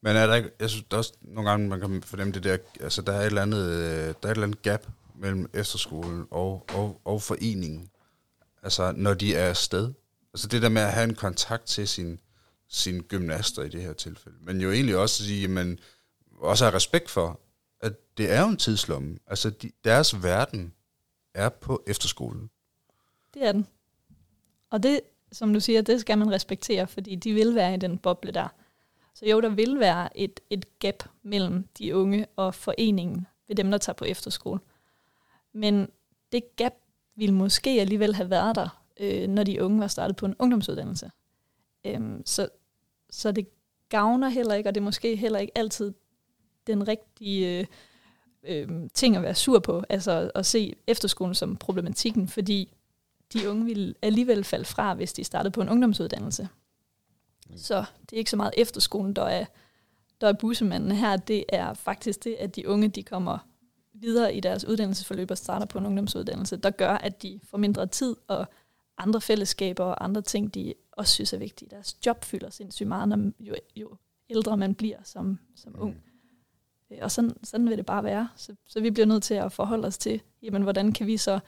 Men 0.00 0.16
er 0.16 0.26
der 0.26 0.34
ikke, 0.34 0.50
jeg 0.60 0.70
synes 0.70 0.84
der 0.90 0.96
er 0.96 0.98
også 0.98 1.12
nogle 1.20 1.50
gange, 1.50 1.68
man 1.68 1.80
kan 1.80 2.02
fornemme 2.02 2.32
det 2.32 2.44
der, 2.44 2.56
altså 2.80 3.02
der 3.02 3.12
er 3.12 3.20
et 3.20 3.26
eller 3.26 3.42
andet, 3.42 3.66
øh, 3.66 3.80
der 3.82 3.98
er 4.02 4.08
et 4.08 4.30
eller 4.30 4.42
andet 4.42 4.62
gap 4.62 4.86
mellem 5.14 5.50
efterskolen 5.54 6.26
og, 6.30 6.64
og, 6.74 7.00
og 7.04 7.22
foreningen. 7.22 7.90
Altså 8.62 8.92
når 8.96 9.14
de 9.14 9.34
er 9.34 9.48
afsted. 9.48 9.92
Altså 10.34 10.48
det 10.48 10.62
der 10.62 10.68
med 10.68 10.82
at 10.82 10.92
have 10.92 11.04
en 11.04 11.14
kontakt 11.14 11.66
til 11.66 11.88
sin, 11.88 12.20
sin 12.68 13.00
gymnaster 13.00 13.62
i 13.62 13.68
det 13.68 13.82
her 13.82 13.92
tilfælde. 13.92 14.36
Men 14.40 14.60
jo 14.60 14.72
egentlig 14.72 14.96
også 14.96 15.24
sige, 15.24 15.44
at 15.44 15.50
man 15.50 15.78
også 16.40 16.64
har 16.64 16.74
respekt 16.74 17.10
for, 17.10 17.40
at 17.80 17.92
det 18.18 18.32
er 18.32 18.40
jo 18.40 18.48
en 18.48 18.56
tidslomme. 18.56 19.18
Altså 19.26 19.50
de, 19.50 19.70
deres 19.84 20.22
verden 20.22 20.72
er 21.34 21.48
på 21.48 21.82
efterskolen. 21.86 22.50
Det 23.34 23.42
er 23.42 23.52
den. 23.52 23.66
Og 24.70 24.82
det, 24.82 25.00
som 25.32 25.52
du 25.52 25.60
siger, 25.60 25.82
det 25.82 26.00
skal 26.00 26.18
man 26.18 26.32
respektere, 26.32 26.86
fordi 26.86 27.14
de 27.14 27.32
vil 27.32 27.54
være 27.54 27.74
i 27.74 27.76
den 27.76 27.98
boble 27.98 28.32
der. 28.32 28.48
Så 29.14 29.26
jo, 29.26 29.40
der 29.40 29.48
vil 29.48 29.80
være 29.80 30.18
et, 30.18 30.40
et 30.50 30.78
gap 30.78 31.04
mellem 31.22 31.68
de 31.78 31.96
unge 31.96 32.26
og 32.36 32.54
foreningen 32.54 33.26
ved 33.48 33.56
dem, 33.56 33.70
der 33.70 33.78
tager 33.78 33.94
på 33.94 34.04
efterskole. 34.04 34.60
Men 35.52 35.88
det 36.32 36.56
gap 36.56 36.74
ville 37.16 37.34
måske 37.34 37.70
alligevel 37.70 38.14
have 38.14 38.30
været 38.30 38.56
der, 38.56 38.82
øh, 39.00 39.28
når 39.28 39.42
de 39.42 39.62
unge 39.62 39.80
var 39.80 39.86
startet 39.86 40.16
på 40.16 40.26
en 40.26 40.34
ungdomsuddannelse. 40.38 41.10
Øhm, 41.84 42.22
så, 42.26 42.48
så 43.10 43.32
det 43.32 43.48
gavner 43.88 44.28
heller 44.28 44.54
ikke, 44.54 44.70
og 44.70 44.74
det 44.74 44.80
er 44.80 44.84
måske 44.84 45.16
heller 45.16 45.38
ikke 45.38 45.58
altid 45.58 45.94
den 46.66 46.88
rigtige 46.88 47.58
øh, 47.58 47.66
øh, 48.42 48.90
ting 48.94 49.16
at 49.16 49.22
være 49.22 49.34
sur 49.34 49.58
på, 49.58 49.82
altså 49.88 50.30
at 50.34 50.46
se 50.46 50.74
efterskolen 50.86 51.34
som 51.34 51.56
problematikken, 51.56 52.28
fordi 52.28 52.72
de 53.32 53.50
unge 53.50 53.64
ville 53.64 53.94
alligevel 54.02 54.44
falde 54.44 54.64
fra, 54.64 54.94
hvis 54.94 55.12
de 55.12 55.24
startede 55.24 55.50
på 55.50 55.60
en 55.60 55.68
ungdomsuddannelse. 55.68 56.48
Mm. 57.50 57.56
Så 57.56 57.84
det 58.00 58.12
er 58.12 58.18
ikke 58.18 58.30
så 58.30 58.36
meget 58.36 58.54
efterskolen, 58.56 59.12
der 59.12 59.22
er, 59.22 59.44
der 60.20 60.28
er 60.28 60.32
bussemanden 60.32 60.92
her. 60.92 61.16
Det 61.16 61.44
er 61.48 61.74
faktisk 61.74 62.24
det, 62.24 62.34
at 62.34 62.56
de 62.56 62.68
unge 62.68 62.88
de 62.88 63.02
kommer 63.02 63.38
videre 63.92 64.34
i 64.34 64.40
deres 64.40 64.64
uddannelsesforløb 64.64 65.30
og 65.30 65.38
starter 65.38 65.66
på 65.66 65.78
en 65.78 65.86
ungdomsuddannelse, 65.86 66.56
der 66.56 66.70
gør, 66.70 66.92
at 66.92 67.22
de 67.22 67.40
får 67.44 67.58
mindre 67.58 67.86
tid 67.86 68.16
og 68.28 68.46
andre 68.98 69.20
fællesskaber 69.20 69.84
og 69.84 70.04
andre 70.04 70.22
ting, 70.22 70.54
de 70.54 70.74
også 70.92 71.14
synes 71.14 71.32
er 71.32 71.38
vigtige. 71.38 71.68
Deres 71.70 71.96
job 72.06 72.24
fylder 72.24 72.50
sindssygt 72.50 72.88
meget, 72.88 73.08
når 73.08 73.30
jo, 73.40 73.54
jo 73.76 73.96
ældre 74.30 74.56
man 74.56 74.74
bliver 74.74 74.98
som, 75.04 75.38
som 75.56 75.76
ung. 75.78 75.94
Mm. 75.94 76.96
Øh, 76.96 76.98
og 77.02 77.10
sådan, 77.10 77.36
sådan 77.44 77.68
vil 77.68 77.78
det 77.78 77.86
bare 77.86 78.04
være. 78.04 78.28
Så, 78.36 78.54
så 78.66 78.80
vi 78.80 78.90
bliver 78.90 79.06
nødt 79.06 79.22
til 79.22 79.34
at 79.34 79.52
forholde 79.52 79.86
os 79.86 79.98
til, 79.98 80.22
jamen, 80.42 80.62
hvordan 80.62 80.92
kan 80.92 81.06
vi 81.06 81.16
så 81.16 81.40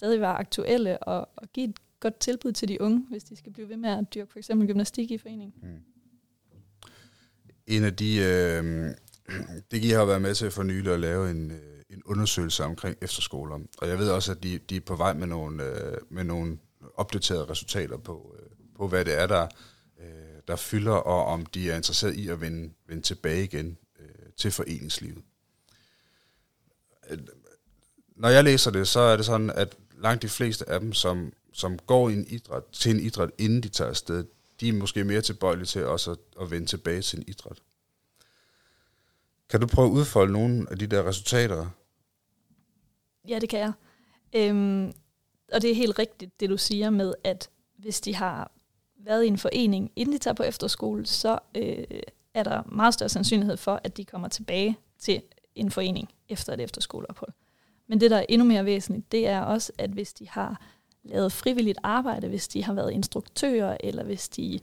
stadig 0.00 0.20
være 0.20 0.34
aktuelle 0.34 0.98
og, 0.98 1.28
og 1.36 1.52
give 1.52 1.68
et 1.68 1.76
godt 2.00 2.20
tilbud 2.20 2.52
til 2.52 2.68
de 2.68 2.80
unge, 2.80 3.06
hvis 3.10 3.24
de 3.24 3.36
skal 3.36 3.52
blive 3.52 3.68
ved 3.68 3.76
med 3.76 3.90
at 3.90 4.14
dyrke 4.14 4.32
for 4.32 4.38
eksempel 4.38 4.68
gymnastik 4.68 5.10
i 5.10 5.18
foreningen. 5.18 5.54
Mm. 5.62 5.82
En 7.66 7.84
af 7.84 7.96
de, 7.96 8.16
øh, 8.16 8.90
det 9.70 9.84
I 9.84 9.88
har 9.88 10.04
været 10.04 10.22
med 10.22 10.34
til 10.34 10.50
for 10.50 10.62
nylig 10.62 10.92
at 10.92 11.00
lave 11.00 11.30
en, 11.30 11.50
øh, 11.50 11.82
en 11.90 12.02
undersøgelse 12.04 12.64
omkring 12.64 12.96
efterskoler, 13.00 13.58
og 13.78 13.88
jeg 13.88 13.98
ved 13.98 14.10
også, 14.10 14.32
at 14.32 14.42
de, 14.42 14.58
de 14.58 14.76
er 14.76 14.80
på 14.80 14.96
vej 14.96 15.14
med 15.14 15.26
nogle, 15.26 15.64
øh, 15.64 15.96
med 16.10 16.24
nogle 16.24 16.58
opdaterede 16.94 17.44
resultater 17.44 17.96
på, 17.96 18.36
øh, 18.38 18.50
på 18.76 18.88
hvad 18.88 19.04
det 19.04 19.20
er, 19.20 19.26
der, 19.26 19.48
øh, 20.00 20.40
der 20.48 20.56
fylder, 20.56 20.92
og 20.92 21.24
om 21.24 21.46
de 21.46 21.70
er 21.70 21.76
interesseret 21.76 22.14
i 22.14 22.28
at 22.28 22.40
vende, 22.40 22.72
vende 22.86 23.02
tilbage 23.02 23.44
igen 23.44 23.76
øh, 24.00 24.32
til 24.36 24.50
foreningslivet. 24.50 25.22
Øh, 27.10 27.18
når 28.16 28.28
jeg 28.28 28.44
læser 28.44 28.70
det, 28.70 28.88
så 28.88 29.00
er 29.00 29.16
det 29.16 29.26
sådan, 29.26 29.50
at 29.50 29.76
langt 30.00 30.22
de 30.22 30.28
fleste 30.28 30.68
af 30.68 30.80
dem, 30.80 30.92
som, 30.92 31.32
som 31.52 31.78
går 31.78 32.08
i 32.08 32.12
en 32.12 32.26
idræt, 32.28 32.62
til 32.72 32.90
en 32.90 33.00
idræt, 33.00 33.30
inden 33.38 33.60
de 33.60 33.68
tager 33.68 33.88
afsted, 33.88 34.24
de 34.60 34.68
er 34.68 34.72
måske 34.72 35.04
mere 35.04 35.20
tilbøjelige 35.20 35.66
til 35.66 35.86
også 35.86 36.10
at, 36.10 36.18
at 36.40 36.50
vende 36.50 36.66
tilbage 36.66 37.02
til 37.02 37.18
en 37.18 37.24
idræt. 37.28 37.58
Kan 39.48 39.60
du 39.60 39.66
prøve 39.66 39.88
at 39.88 39.92
udfolde 39.92 40.32
nogle 40.32 40.66
af 40.70 40.78
de 40.78 40.86
der 40.86 41.08
resultater? 41.08 41.66
Ja, 43.28 43.38
det 43.38 43.48
kan 43.48 43.60
jeg. 43.60 43.72
Øhm, 44.32 44.92
og 45.52 45.62
det 45.62 45.70
er 45.70 45.74
helt 45.74 45.98
rigtigt, 45.98 46.40
det 46.40 46.50
du 46.50 46.56
siger 46.56 46.90
med, 46.90 47.14
at 47.24 47.50
hvis 47.76 48.00
de 48.00 48.14
har 48.14 48.52
været 48.96 49.24
i 49.24 49.26
en 49.26 49.38
forening, 49.38 49.92
inden 49.96 50.12
de 50.12 50.18
tager 50.18 50.34
på 50.34 50.42
efterskole, 50.42 51.06
så 51.06 51.38
øh, 51.56 51.84
er 52.34 52.42
der 52.42 52.62
meget 52.72 52.94
større 52.94 53.08
sandsynlighed 53.08 53.56
for, 53.56 53.80
at 53.84 53.96
de 53.96 54.04
kommer 54.04 54.28
tilbage 54.28 54.78
til 54.98 55.22
en 55.54 55.70
forening 55.70 56.08
efter 56.28 56.52
et 56.52 56.60
efterskoleophold. 56.60 57.32
Men 57.90 58.00
det, 58.00 58.10
der 58.10 58.16
er 58.16 58.26
endnu 58.28 58.46
mere 58.46 58.64
væsentligt, 58.64 59.12
det 59.12 59.26
er 59.26 59.40
også, 59.40 59.72
at 59.78 59.90
hvis 59.90 60.12
de 60.12 60.28
har 60.28 60.60
lavet 61.04 61.32
frivilligt 61.32 61.78
arbejde, 61.82 62.28
hvis 62.28 62.48
de 62.48 62.64
har 62.64 62.72
været 62.72 62.92
instruktører, 62.92 63.76
eller 63.80 64.04
hvis 64.04 64.28
de 64.28 64.60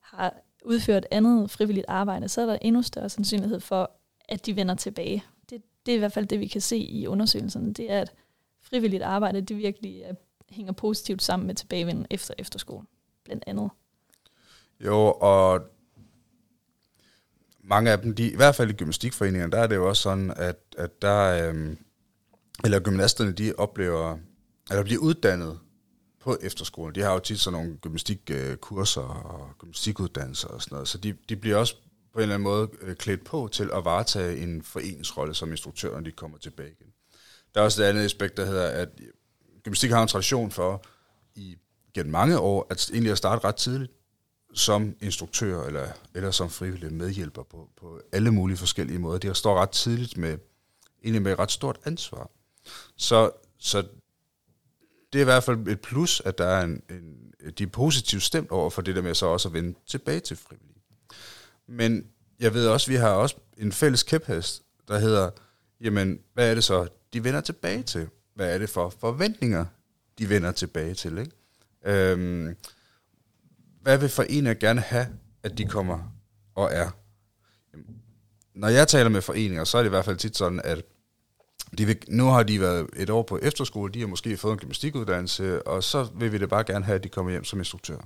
har 0.00 0.34
udført 0.64 1.06
andet 1.10 1.50
frivilligt 1.50 1.86
arbejde, 1.88 2.28
så 2.28 2.40
er 2.40 2.46
der 2.46 2.58
endnu 2.62 2.82
større 2.82 3.08
sandsynlighed 3.08 3.60
for, 3.60 3.90
at 4.28 4.46
de 4.46 4.56
vender 4.56 4.74
tilbage. 4.74 5.24
Det, 5.50 5.62
det 5.86 5.92
er 5.92 5.96
i 5.96 5.98
hvert 5.98 6.12
fald 6.12 6.26
det, 6.26 6.40
vi 6.40 6.46
kan 6.46 6.60
se 6.60 6.76
i 6.76 7.06
undersøgelserne. 7.06 7.72
Det 7.72 7.90
er, 7.92 8.00
at 8.00 8.12
frivilligt 8.60 9.02
arbejde, 9.02 9.40
det 9.40 9.56
virkelig 9.56 10.00
er, 10.00 10.14
hænger 10.50 10.72
positivt 10.72 11.22
sammen 11.22 11.46
med 11.46 11.54
tilbagevenden 11.54 12.06
efter 12.10 12.34
efterskolen. 12.38 12.86
blandt 13.24 13.44
andet. 13.46 13.70
Jo, 14.80 15.12
og 15.20 15.60
mange 17.60 17.90
af 17.90 17.98
dem, 17.98 18.14
de, 18.14 18.30
i 18.30 18.36
hvert 18.36 18.54
fald 18.54 18.70
i 18.70 18.74
gymnastikforeningerne, 18.74 19.52
der 19.52 19.58
er 19.58 19.66
det 19.66 19.76
jo 19.76 19.88
også 19.88 20.02
sådan, 20.02 20.30
at, 20.36 20.56
at 20.78 21.02
der, 21.02 21.48
øhm, 21.48 21.78
eller 22.64 22.80
gymnasterne, 22.80 23.32
de 23.32 23.54
oplever, 23.58 24.18
eller 24.70 24.82
bliver 24.82 25.00
uddannet 25.00 25.58
på 26.20 26.36
efterskolen. 26.42 26.94
De 26.94 27.00
har 27.00 27.12
jo 27.12 27.18
tit 27.18 27.40
sådan 27.40 27.60
nogle 27.60 27.76
gymnastikkurser 27.76 29.10
øh, 29.10 29.24
og 29.24 29.50
gymnastikuddannelser 29.58 30.48
og 30.48 30.62
sådan 30.62 30.74
noget, 30.76 30.88
så 30.88 30.98
de, 30.98 31.14
de 31.28 31.36
bliver 31.36 31.56
også 31.56 31.76
på 32.12 32.18
en 32.18 32.22
eller 32.22 32.34
anden 32.34 32.44
måde 32.44 32.68
øh, 32.80 32.96
klædt 32.96 33.24
på 33.24 33.48
til 33.52 33.70
at 33.74 33.84
varetage 33.84 34.38
en 34.38 34.62
foreningsrolle 34.62 35.34
som 35.34 35.50
instruktør, 35.50 35.92
når 35.92 36.00
de 36.00 36.10
kommer 36.10 36.38
tilbage 36.38 36.70
igen. 36.70 36.92
Der 37.54 37.60
er 37.60 37.64
også 37.64 37.82
et 37.82 37.86
andet 37.86 38.04
aspekt, 38.04 38.36
der 38.36 38.46
hedder, 38.46 38.68
at 38.68 38.88
gymnastik 39.62 39.90
har 39.90 40.02
en 40.02 40.08
tradition 40.08 40.50
for 40.50 40.84
i 41.34 41.56
gennem 41.94 42.12
mange 42.12 42.38
år, 42.38 42.66
at 42.70 42.90
egentlig 42.90 43.12
at 43.12 43.18
starte 43.18 43.44
ret 43.44 43.56
tidligt 43.56 43.92
som 44.54 44.96
instruktør 45.00 45.62
eller, 45.66 45.88
eller 46.14 46.30
som 46.30 46.50
frivillig 46.50 46.92
medhjælper 46.92 47.42
på, 47.42 47.68
på 47.76 48.00
alle 48.12 48.30
mulige 48.30 48.56
forskellige 48.56 48.98
måder. 48.98 49.18
De 49.18 49.34
står 49.34 49.60
ret 49.60 49.70
tidligt 49.70 50.16
med, 50.16 50.38
egentlig 51.02 51.22
med 51.22 51.32
et 51.32 51.38
ret 51.38 51.52
stort 51.52 51.78
ansvar. 51.84 52.30
Så, 52.96 53.30
så 53.58 53.86
det 55.12 55.18
er 55.18 55.22
i 55.22 55.24
hvert 55.24 55.44
fald 55.44 55.68
et 55.68 55.80
plus, 55.80 56.22
at 56.24 56.38
der 56.38 56.46
er 56.46 56.64
en, 56.64 56.82
en, 56.90 57.32
de 57.58 57.62
er 57.62 57.68
positivt 57.68 58.22
stemt 58.22 58.50
over 58.50 58.70
for 58.70 58.82
det 58.82 58.96
der 58.96 59.02
med 59.02 59.14
så 59.14 59.26
også 59.26 59.48
at 59.48 59.54
vende 59.54 59.74
tilbage 59.86 60.20
til 60.20 60.36
frivillige. 60.36 60.82
Men 61.66 62.06
jeg 62.40 62.54
ved 62.54 62.68
også, 62.68 62.90
vi 62.90 62.96
har 62.96 63.10
også 63.10 63.36
en 63.56 63.72
fælles 63.72 64.02
kæphest, 64.02 64.62
der 64.88 64.98
hedder, 64.98 65.30
jamen, 65.80 66.20
hvad 66.34 66.50
er 66.50 66.54
det 66.54 66.64
så, 66.64 66.88
de 67.12 67.24
vender 67.24 67.40
tilbage 67.40 67.82
til? 67.82 68.08
Hvad 68.34 68.54
er 68.54 68.58
det 68.58 68.70
for 68.70 68.90
forventninger, 68.90 69.64
de 70.18 70.28
vender 70.28 70.52
tilbage 70.52 70.94
til? 70.94 71.18
Ikke? 71.18 71.32
Øhm, 71.84 72.56
hvad 73.80 73.98
vil 73.98 74.08
foreninger 74.08 74.54
gerne 74.54 74.80
have, 74.80 75.06
at 75.42 75.58
de 75.58 75.64
kommer 75.64 76.12
og 76.54 76.70
er? 76.72 76.90
Når 78.54 78.68
jeg 78.68 78.88
taler 78.88 79.08
med 79.08 79.22
foreninger, 79.22 79.64
så 79.64 79.78
er 79.78 79.82
det 79.82 79.88
i 79.88 79.90
hvert 79.90 80.04
fald 80.04 80.16
tit 80.16 80.36
sådan, 80.36 80.60
at 80.64 80.84
de 81.78 81.86
vil, 81.86 81.98
nu 82.08 82.26
har 82.26 82.42
de 82.42 82.60
været 82.60 82.86
et 82.96 83.10
år 83.10 83.22
på 83.22 83.38
efterskole, 83.42 83.92
de 83.92 84.00
har 84.00 84.06
måske 84.06 84.36
fået 84.36 84.52
en 84.52 84.58
gymnastikuddannelse, 84.58 85.66
og 85.66 85.84
så 85.84 86.08
vil 86.14 86.32
vi 86.32 86.38
det 86.38 86.48
bare 86.48 86.64
gerne 86.64 86.84
have, 86.84 86.96
at 86.96 87.04
de 87.04 87.08
kommer 87.08 87.30
hjem 87.30 87.44
som 87.44 87.58
instruktør. 87.58 87.98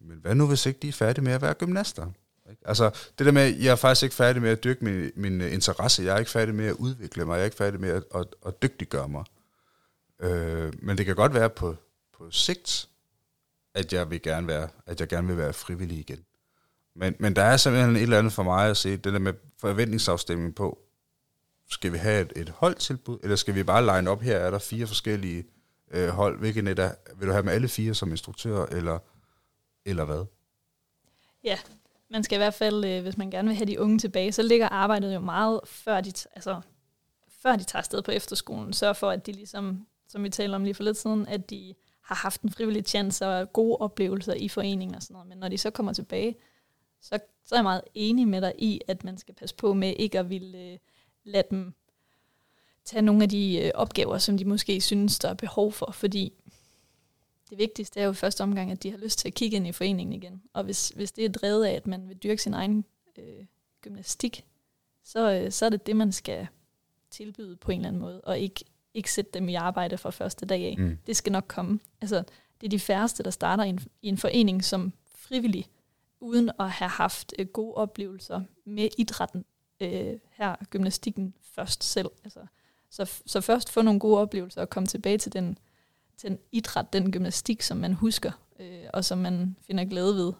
Men 0.00 0.18
hvad 0.18 0.34
nu, 0.34 0.46
hvis 0.46 0.66
ikke 0.66 0.78
de 0.82 0.88
er 0.88 0.92
færdige 0.92 1.24
med 1.24 1.32
at 1.32 1.42
være 1.42 1.54
gymnaster? 1.54 2.06
Altså, 2.64 2.90
det 3.18 3.26
der 3.26 3.32
med, 3.32 3.42
at 3.42 3.64
jeg 3.64 3.72
er 3.72 3.76
faktisk 3.76 4.02
ikke 4.02 4.14
færdig 4.14 4.42
med 4.42 4.50
at 4.50 4.64
dyrke 4.64 4.84
min, 4.84 5.10
min 5.16 5.40
interesse, 5.40 6.02
jeg 6.02 6.14
er 6.14 6.18
ikke 6.18 6.30
færdig 6.30 6.54
med 6.54 6.66
at 6.66 6.72
udvikle 6.72 7.24
mig, 7.24 7.34
jeg 7.34 7.40
er 7.40 7.44
ikke 7.44 7.56
færdig 7.56 7.80
med 7.80 7.88
at, 7.88 8.04
at, 8.14 8.26
at 8.46 8.62
dygtiggøre 8.62 9.08
mig. 9.08 9.24
Øh, 10.20 10.72
men 10.78 10.98
det 10.98 11.06
kan 11.06 11.14
godt 11.16 11.34
være 11.34 11.50
på, 11.50 11.76
på 12.18 12.30
sigt, 12.30 12.88
at 13.74 13.92
jeg 13.92 14.10
vil 14.10 14.22
gerne 14.22 14.46
være, 14.46 14.68
at 14.86 15.00
jeg 15.00 15.08
gerne 15.08 15.28
vil 15.28 15.36
være 15.36 15.52
frivillig 15.52 15.98
igen. 15.98 16.24
Men, 16.96 17.14
men 17.18 17.36
der 17.36 17.42
er 17.42 17.56
simpelthen 17.56 17.96
et 17.96 18.02
eller 18.02 18.18
andet 18.18 18.32
for 18.32 18.42
mig 18.42 18.70
at 18.70 18.76
se, 18.76 18.96
det 18.96 19.12
der 19.12 19.18
med 19.18 19.32
forventningsafstemning 19.60 20.54
på, 20.54 20.78
skal 21.68 21.92
vi 21.92 21.98
have 21.98 22.20
et, 22.20 22.32
et 22.36 22.48
holdtilbud, 22.48 23.18
eller 23.22 23.36
skal 23.36 23.54
vi 23.54 23.62
bare 23.62 23.96
line 23.96 24.10
op, 24.10 24.20
her 24.20 24.36
er 24.36 24.50
der 24.50 24.58
fire 24.58 24.86
forskellige 24.86 25.44
øh, 25.90 26.08
hold, 26.08 26.38
hvilken 26.38 26.66
et 26.66 26.78
er, 26.78 26.92
vil 27.16 27.28
du 27.28 27.32
have 27.32 27.42
med 27.42 27.52
alle 27.52 27.68
fire 27.68 27.94
som 27.94 28.10
instruktør, 28.10 28.66
eller, 28.66 28.98
eller 29.84 30.04
hvad? 30.04 30.24
Ja, 31.44 31.58
man 32.10 32.24
skal 32.24 32.36
i 32.36 32.38
hvert 32.38 32.54
fald, 32.54 32.84
øh, 32.84 33.02
hvis 33.02 33.16
man 33.16 33.30
gerne 33.30 33.48
vil 33.48 33.56
have 33.56 33.66
de 33.66 33.80
unge 33.80 33.98
tilbage, 33.98 34.32
så 34.32 34.42
ligger 34.42 34.68
arbejdet 34.68 35.14
jo 35.14 35.20
meget 35.20 35.60
før 35.64 36.00
de, 36.00 36.12
altså, 36.34 36.60
før 37.42 37.56
de 37.56 37.64
tager 37.64 37.80
afsted 37.80 38.02
på 38.02 38.10
efterskolen. 38.10 38.72
Sørg 38.72 38.96
for, 38.96 39.10
at 39.10 39.26
de 39.26 39.32
ligesom, 39.32 39.86
som 40.08 40.24
vi 40.24 40.28
talte 40.28 40.54
om 40.54 40.64
lige 40.64 40.74
for 40.74 40.82
lidt 40.82 40.96
siden, 40.96 41.26
at 41.26 41.50
de 41.50 41.74
har 42.02 42.14
haft 42.14 42.42
en 42.42 42.50
frivillig 42.50 42.84
chance 42.86 43.26
og 43.26 43.52
gode 43.52 43.76
oplevelser 43.76 44.34
i 44.34 44.48
foreningen 44.48 44.94
og 44.94 45.02
sådan 45.02 45.14
noget. 45.14 45.28
Men 45.28 45.38
når 45.38 45.48
de 45.48 45.58
så 45.58 45.70
kommer 45.70 45.92
tilbage, 45.92 46.36
så, 47.00 47.18
så 47.44 47.54
er 47.54 47.58
jeg 47.58 47.64
meget 47.64 47.82
enig 47.94 48.28
med 48.28 48.40
dig 48.40 48.52
i, 48.58 48.80
at 48.88 49.04
man 49.04 49.18
skal 49.18 49.34
passe 49.34 49.56
på 49.56 49.74
med 49.74 49.94
ikke 49.96 50.18
at 50.18 50.30
ville 50.30 50.58
øh, 50.58 50.78
lade 51.28 51.46
dem 51.50 51.74
tage 52.84 53.02
nogle 53.02 53.22
af 53.22 53.28
de 53.28 53.58
øh, 53.58 53.70
opgaver, 53.74 54.18
som 54.18 54.38
de 54.38 54.44
måske 54.44 54.80
synes, 54.80 55.18
der 55.18 55.28
er 55.28 55.34
behov 55.34 55.72
for. 55.72 55.90
Fordi 55.92 56.32
det 57.50 57.58
vigtigste 57.58 58.00
er 58.00 58.04
jo 58.04 58.10
i 58.10 58.14
første 58.14 58.40
omgang, 58.40 58.70
at 58.70 58.82
de 58.82 58.90
har 58.90 58.98
lyst 58.98 59.18
til 59.18 59.28
at 59.28 59.34
kigge 59.34 59.56
ind 59.56 59.66
i 59.66 59.72
foreningen 59.72 60.22
igen. 60.22 60.42
Og 60.52 60.64
hvis, 60.64 60.88
hvis 60.88 61.12
det 61.12 61.24
er 61.24 61.28
drevet 61.28 61.64
af, 61.64 61.72
at 61.72 61.86
man 61.86 62.08
vil 62.08 62.16
dyrke 62.16 62.42
sin 62.42 62.54
egen 62.54 62.84
øh, 63.18 63.44
gymnastik, 63.80 64.44
så, 65.04 65.32
øh, 65.32 65.52
så 65.52 65.64
er 65.64 65.70
det 65.70 65.86
det, 65.86 65.96
man 65.96 66.12
skal 66.12 66.46
tilbyde 67.10 67.56
på 67.56 67.70
en 67.70 67.78
eller 67.78 67.88
anden 67.88 68.02
måde, 68.02 68.20
og 68.20 68.38
ikke 68.38 68.64
ikke 68.94 69.12
sætte 69.12 69.30
dem 69.34 69.48
i 69.48 69.54
arbejde 69.54 69.98
fra 69.98 70.10
første 70.10 70.46
dag 70.46 70.64
af. 70.64 70.74
Mm. 70.78 70.98
Det 71.06 71.16
skal 71.16 71.32
nok 71.32 71.44
komme. 71.48 71.80
Altså, 72.00 72.22
det 72.60 72.66
er 72.66 72.70
de 72.70 72.78
færreste, 72.78 73.22
der 73.22 73.30
starter 73.30 73.64
i 73.64 73.68
en, 73.68 73.80
i 74.02 74.08
en 74.08 74.18
forening 74.18 74.64
som 74.64 74.92
frivillig, 75.14 75.66
uden 76.20 76.50
at 76.60 76.70
have 76.70 76.88
haft 76.88 77.34
øh, 77.38 77.46
gode 77.46 77.74
oplevelser 77.74 78.42
med 78.64 78.88
idrætten, 78.98 79.44
øh, 79.80 80.18
her 80.30 80.56
gymnastikken 80.70 81.34
først 81.54 81.84
selv. 81.84 82.10
Altså, 82.24 82.40
så, 82.90 83.22
så 83.26 83.40
først 83.40 83.72
få 83.72 83.82
nogle 83.82 84.00
gode 84.00 84.18
oplevelser 84.18 84.60
og 84.60 84.70
komme 84.70 84.86
tilbage 84.86 85.18
til 85.18 85.32
den, 85.32 85.58
til 86.16 86.30
den 86.30 86.38
idræt, 86.52 86.92
den 86.92 87.12
gymnastik, 87.12 87.62
som 87.62 87.76
man 87.76 87.92
husker, 87.92 88.32
øh, 88.58 88.84
og 88.92 89.04
som 89.04 89.18
man 89.18 89.56
finder 89.66 89.84
glæde 89.84 90.14
ved. 90.14 90.32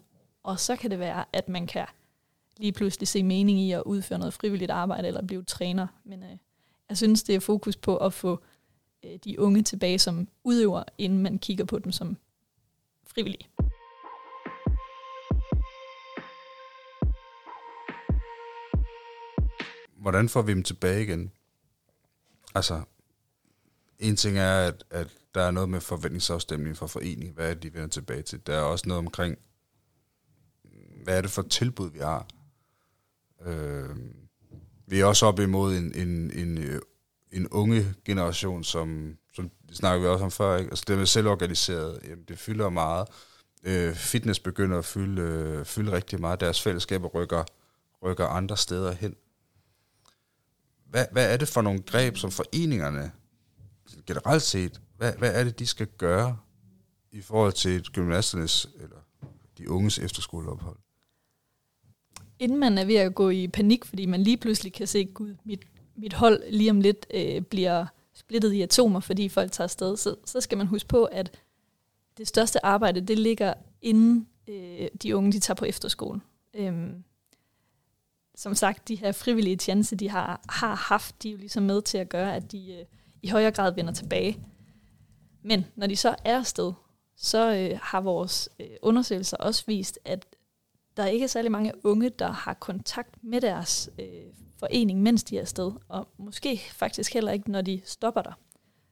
Og 0.42 0.60
så 0.60 0.76
kan 0.76 0.90
det 0.90 0.98
være, 0.98 1.24
at 1.32 1.48
man 1.48 1.66
kan 1.66 1.86
lige 2.56 2.72
pludselig 2.72 3.08
se 3.08 3.22
mening 3.22 3.60
i 3.60 3.72
at 3.72 3.82
udføre 3.82 4.18
noget 4.18 4.34
frivilligt 4.34 4.70
arbejde 4.70 5.08
eller 5.08 5.22
blive 5.22 5.42
træner. 5.42 5.86
Men 6.04 6.22
øh, 6.22 6.36
jeg 6.88 6.96
synes, 6.96 7.22
det 7.22 7.34
er 7.34 7.40
fokus 7.40 7.76
på 7.76 7.96
at 7.96 8.12
få 8.12 8.42
øh, 9.04 9.18
de 9.24 9.40
unge 9.40 9.62
tilbage 9.62 9.98
som 9.98 10.28
udøver, 10.44 10.82
inden 10.98 11.18
man 11.18 11.38
kigger 11.38 11.64
på 11.64 11.78
dem 11.78 11.92
som 11.92 12.16
frivillige. 13.06 13.48
Hvordan 20.08 20.28
får 20.28 20.42
vi 20.42 20.52
dem 20.52 20.62
tilbage 20.62 21.02
igen? 21.02 21.32
Altså, 22.54 22.82
en 23.98 24.16
ting 24.16 24.38
er, 24.38 24.66
at, 24.66 24.84
at 24.90 25.08
der 25.34 25.42
er 25.42 25.50
noget 25.50 25.68
med 25.68 25.80
forventningsafstemning 25.80 26.76
fra 26.76 26.86
forening. 26.86 27.34
Hvad 27.34 27.50
er 27.50 27.54
det, 27.54 27.62
de 27.62 27.74
vender 27.74 27.88
tilbage 27.88 28.22
til? 28.22 28.46
Der 28.46 28.56
er 28.56 28.60
også 28.60 28.88
noget 28.88 28.98
omkring, 28.98 29.38
hvad 31.04 31.16
er 31.16 31.20
det 31.20 31.30
for 31.30 31.42
tilbud, 31.42 31.90
vi 31.90 31.98
har? 31.98 32.26
Øh, 33.46 33.96
vi 34.86 35.00
er 35.00 35.04
også 35.04 35.26
op 35.26 35.40
imod 35.40 35.76
en, 35.76 35.94
en, 35.94 36.30
en, 36.30 36.58
øh, 36.58 36.80
en 37.32 37.48
unge 37.48 37.94
generation, 38.04 38.64
som, 38.64 39.16
som 39.34 39.50
snakker 39.72 40.00
vi 40.00 40.06
også 40.06 40.24
om 40.24 40.30
før, 40.30 40.56
ikke? 40.56 40.70
altså 40.70 40.84
det 40.88 40.98
med 40.98 41.06
selvorganiseret, 41.06 42.00
jamen 42.04 42.24
det 42.28 42.38
fylder 42.38 42.68
meget. 42.68 43.08
Øh, 43.64 43.94
fitness 43.94 44.40
begynder 44.40 44.78
at 44.78 44.84
fylde, 44.84 45.22
øh, 45.22 45.64
fylde 45.64 45.92
rigtig 45.92 46.20
meget. 46.20 46.40
Deres 46.40 46.62
fællesskaber 46.62 47.08
rykker, 47.08 47.44
rykker 48.02 48.26
andre 48.26 48.56
steder 48.56 48.92
hen. 48.92 49.16
Hvad, 50.88 51.06
hvad 51.12 51.32
er 51.32 51.36
det 51.36 51.48
for 51.48 51.62
nogle 51.62 51.82
greb, 51.82 52.16
som 52.16 52.30
foreningerne 52.30 53.12
generelt 54.06 54.42
set, 54.42 54.80
hvad, 54.96 55.12
hvad 55.12 55.34
er 55.34 55.44
det, 55.44 55.58
de 55.58 55.66
skal 55.66 55.86
gøre 55.86 56.38
i 57.12 57.20
forhold 57.20 57.52
til 57.52 57.82
gymnasternes 57.82 58.68
eller 58.80 58.96
de 59.58 59.70
unges 59.70 59.98
efterskoleophold? 59.98 60.76
inden 62.38 62.58
man 62.58 62.78
er 62.78 62.84
ved 62.84 62.94
at 62.94 63.14
gå 63.14 63.30
i 63.30 63.48
panik, 63.48 63.84
fordi 63.84 64.06
man 64.06 64.22
lige 64.22 64.36
pludselig 64.36 64.72
kan 64.72 64.86
se, 64.86 65.04
gud, 65.04 65.34
mit, 65.44 65.66
mit 65.96 66.12
hold 66.12 66.50
lige 66.50 66.70
om 66.70 66.80
lidt 66.80 67.06
øh, 67.14 67.42
bliver 67.42 67.86
splittet 68.12 68.52
i 68.52 68.62
atomer, 68.62 69.00
fordi 69.00 69.28
folk 69.28 69.52
tager 69.52 69.66
afsted, 69.66 69.96
så, 69.96 70.14
så 70.24 70.40
skal 70.40 70.58
man 70.58 70.66
huske 70.66 70.88
på, 70.88 71.04
at 71.04 71.38
det 72.18 72.28
største 72.28 72.66
arbejde, 72.66 73.00
det 73.00 73.18
ligger 73.18 73.54
inden 73.82 74.28
øh, 74.48 74.88
de 75.02 75.16
unge, 75.16 75.32
de 75.32 75.40
tager 75.40 75.54
på 75.54 75.64
efterskole. 75.64 76.20
Øhm, 76.54 77.04
som 78.38 78.54
sagt, 78.54 78.88
de 78.88 78.94
her 78.94 79.12
frivillige 79.12 79.56
tjenester, 79.56 79.96
de 79.96 80.10
har, 80.10 80.40
har 80.48 80.74
haft, 80.74 81.22
de 81.22 81.28
er 81.28 81.32
jo 81.32 81.38
ligesom 81.38 81.62
med 81.62 81.82
til 81.82 81.98
at 81.98 82.08
gøre, 82.08 82.36
at 82.36 82.52
de 82.52 82.72
øh, 82.72 82.84
i 83.22 83.28
højere 83.28 83.50
grad 83.50 83.74
vender 83.74 83.92
tilbage. 83.92 84.38
Men 85.42 85.66
når 85.76 85.86
de 85.86 85.96
så 85.96 86.08
er 86.08 86.38
afsted, 86.38 86.72
så 87.16 87.54
øh, 87.54 87.78
har 87.82 88.00
vores 88.00 88.48
øh, 88.60 88.66
undersøgelser 88.82 89.36
også 89.36 89.64
vist, 89.66 89.98
at 90.04 90.26
der 90.96 91.06
ikke 91.06 91.24
er 91.24 91.28
særlig 91.28 91.52
mange 91.52 91.72
unge, 91.84 92.10
der 92.10 92.30
har 92.30 92.54
kontakt 92.54 93.24
med 93.24 93.40
deres 93.40 93.90
øh, 93.98 94.32
forening, 94.58 95.02
mens 95.02 95.24
de 95.24 95.36
er 95.36 95.40
afsted, 95.40 95.72
og 95.88 96.08
måske 96.18 96.60
faktisk 96.72 97.14
heller 97.14 97.32
ikke, 97.32 97.50
når 97.50 97.60
de 97.60 97.80
stopper 97.84 98.22
der. 98.22 98.38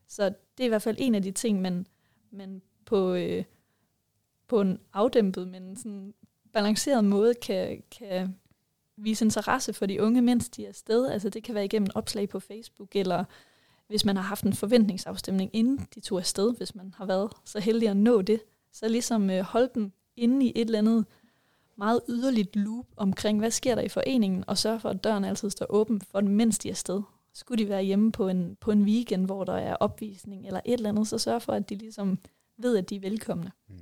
Så 0.08 0.24
det 0.24 0.64
er 0.64 0.64
i 0.64 0.68
hvert 0.68 0.82
fald 0.82 0.96
en 0.98 1.14
af 1.14 1.22
de 1.22 1.30
ting, 1.30 1.60
man, 1.60 1.86
man 2.30 2.62
på, 2.84 3.14
øh, 3.14 3.44
på 4.48 4.60
en 4.60 4.80
afdæmpet, 4.92 5.48
men 5.48 5.76
sådan 5.76 6.14
balanceret 6.52 7.04
måde 7.04 7.34
kan, 7.34 7.82
kan 7.98 8.34
vise 8.96 9.24
interesse 9.24 9.72
for 9.72 9.86
de 9.86 10.02
unge, 10.02 10.22
mens 10.22 10.48
de 10.48 10.64
er 10.64 10.68
afsted. 10.68 11.06
Altså 11.06 11.28
det 11.28 11.42
kan 11.42 11.54
være 11.54 11.64
igennem 11.64 11.88
opslag 11.94 12.28
på 12.28 12.40
Facebook, 12.40 12.96
eller 12.96 13.24
hvis 13.88 14.04
man 14.04 14.16
har 14.16 14.22
haft 14.22 14.44
en 14.44 14.52
forventningsafstemning, 14.52 15.50
inden 15.52 15.88
de 15.94 16.00
tog 16.00 16.18
afsted, 16.18 16.54
hvis 16.56 16.74
man 16.74 16.94
har 16.96 17.06
været 17.06 17.32
så 17.44 17.60
heldig 17.60 17.88
at 17.88 17.96
nå 17.96 18.22
det, 18.22 18.40
så 18.72 18.88
ligesom 18.88 19.30
øh, 19.30 19.40
holde 19.40 19.70
dem 19.74 19.92
inde 20.16 20.46
i 20.46 20.52
et 20.54 20.64
eller 20.64 20.78
andet 20.78 21.06
meget 21.76 22.00
yderligt 22.08 22.56
loop 22.56 22.86
omkring, 22.96 23.38
hvad 23.38 23.50
sker 23.50 23.74
der 23.74 23.82
i 23.82 23.88
foreningen, 23.88 24.44
og 24.46 24.58
sørge 24.58 24.80
for, 24.80 24.88
at 24.88 25.04
døren 25.04 25.24
altid 25.24 25.50
står 25.50 25.66
åben 25.68 26.00
for 26.00 26.20
dem, 26.20 26.30
mens 26.30 26.58
de 26.58 26.68
er 26.68 26.72
afsted. 26.72 27.02
Skulle 27.32 27.64
de 27.64 27.68
være 27.68 27.82
hjemme 27.82 28.12
på 28.12 28.28
en, 28.28 28.56
på 28.60 28.70
en 28.70 28.82
weekend, 28.82 29.26
hvor 29.26 29.44
der 29.44 29.56
er 29.56 29.76
opvisning 29.76 30.46
eller 30.46 30.60
et 30.64 30.72
eller 30.72 30.88
andet, 30.88 31.08
så 31.08 31.18
sørg 31.18 31.42
for, 31.42 31.52
at 31.52 31.68
de 31.68 31.74
ligesom 31.74 32.18
ved, 32.56 32.76
at 32.76 32.90
de 32.90 32.96
er 32.96 33.00
velkomne. 33.00 33.52
Mm. 33.68 33.74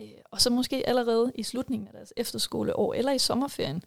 Øh, 0.00 0.06
og 0.24 0.40
så 0.40 0.50
måske 0.50 0.88
allerede 0.88 1.32
i 1.34 1.42
slutningen 1.42 1.88
af 1.88 1.92
deres 1.92 2.12
efterskoleår 2.16 2.94
eller 2.94 3.12
i 3.12 3.18
sommerferien 3.18 3.82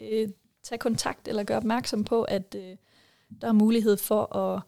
øh, 0.00 0.28
tage 0.62 0.78
kontakt 0.78 1.28
eller 1.28 1.44
gøre 1.44 1.56
opmærksom 1.56 2.04
på, 2.04 2.22
at 2.22 2.54
øh, 2.58 2.76
der 3.40 3.48
er 3.48 3.52
mulighed 3.52 3.96
for 3.96 4.36
at 4.36 4.62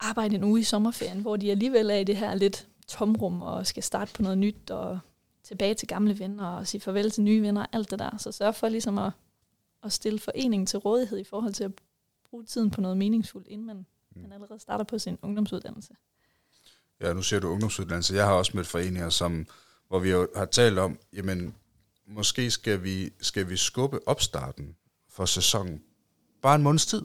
arbejde 0.00 0.36
en 0.36 0.44
uge 0.44 0.60
i 0.60 0.64
sommerferien, 0.64 1.20
hvor 1.20 1.36
de 1.36 1.50
alligevel 1.50 1.90
er 1.90 1.96
i 1.96 2.04
det 2.04 2.16
her 2.16 2.34
lidt 2.34 2.68
tomrum 2.88 3.42
og 3.42 3.66
skal 3.66 3.82
starte 3.82 4.12
på 4.14 4.22
noget 4.22 4.38
nyt 4.38 4.70
og 4.70 4.98
tilbage 5.42 5.74
til 5.74 5.88
gamle 5.88 6.18
venner 6.18 6.46
og 6.46 6.66
sige 6.66 6.80
farvel 6.80 7.10
til 7.10 7.22
nye 7.22 7.42
venner 7.42 7.60
og 7.60 7.68
alt 7.72 7.90
det 7.90 7.98
der. 7.98 8.16
Så 8.18 8.32
sørg 8.32 8.54
for 8.54 8.68
ligesom 8.68 8.98
at, 8.98 9.12
at 9.84 9.92
stille 9.92 10.18
foreningen 10.18 10.66
til 10.66 10.78
rådighed 10.78 11.18
i 11.18 11.24
forhold 11.24 11.52
til 11.52 11.64
at 11.64 11.72
bruge 12.30 12.44
tiden 12.44 12.70
på 12.70 12.80
noget 12.80 12.96
meningsfuldt, 12.96 13.48
inden 13.48 13.66
man, 13.66 13.76
mm. 13.76 14.22
man 14.22 14.32
allerede 14.32 14.60
starter 14.60 14.84
på 14.84 14.98
sin 14.98 15.18
ungdomsuddannelse. 15.22 15.94
Ja, 17.00 17.12
nu 17.12 17.22
siger 17.22 17.40
du 17.40 17.48
ungdomsuddannelse. 17.48 18.14
Jeg 18.14 18.26
har 18.26 18.32
også 18.32 18.52
mødt 18.54 18.66
foreninger, 18.66 19.10
som, 19.10 19.46
hvor 19.88 19.98
vi 19.98 20.10
har 20.10 20.44
talt 20.44 20.78
om, 20.78 20.98
jamen, 21.12 21.54
måske 22.10 22.50
skal 22.50 22.82
vi, 22.82 23.10
skal 23.20 23.48
vi 23.48 23.56
skubbe 23.56 24.08
opstarten 24.08 24.76
for 25.08 25.24
sæsonen 25.24 25.82
bare 26.42 26.54
en 26.54 26.62
måneds 26.62 26.86
tid. 26.86 27.02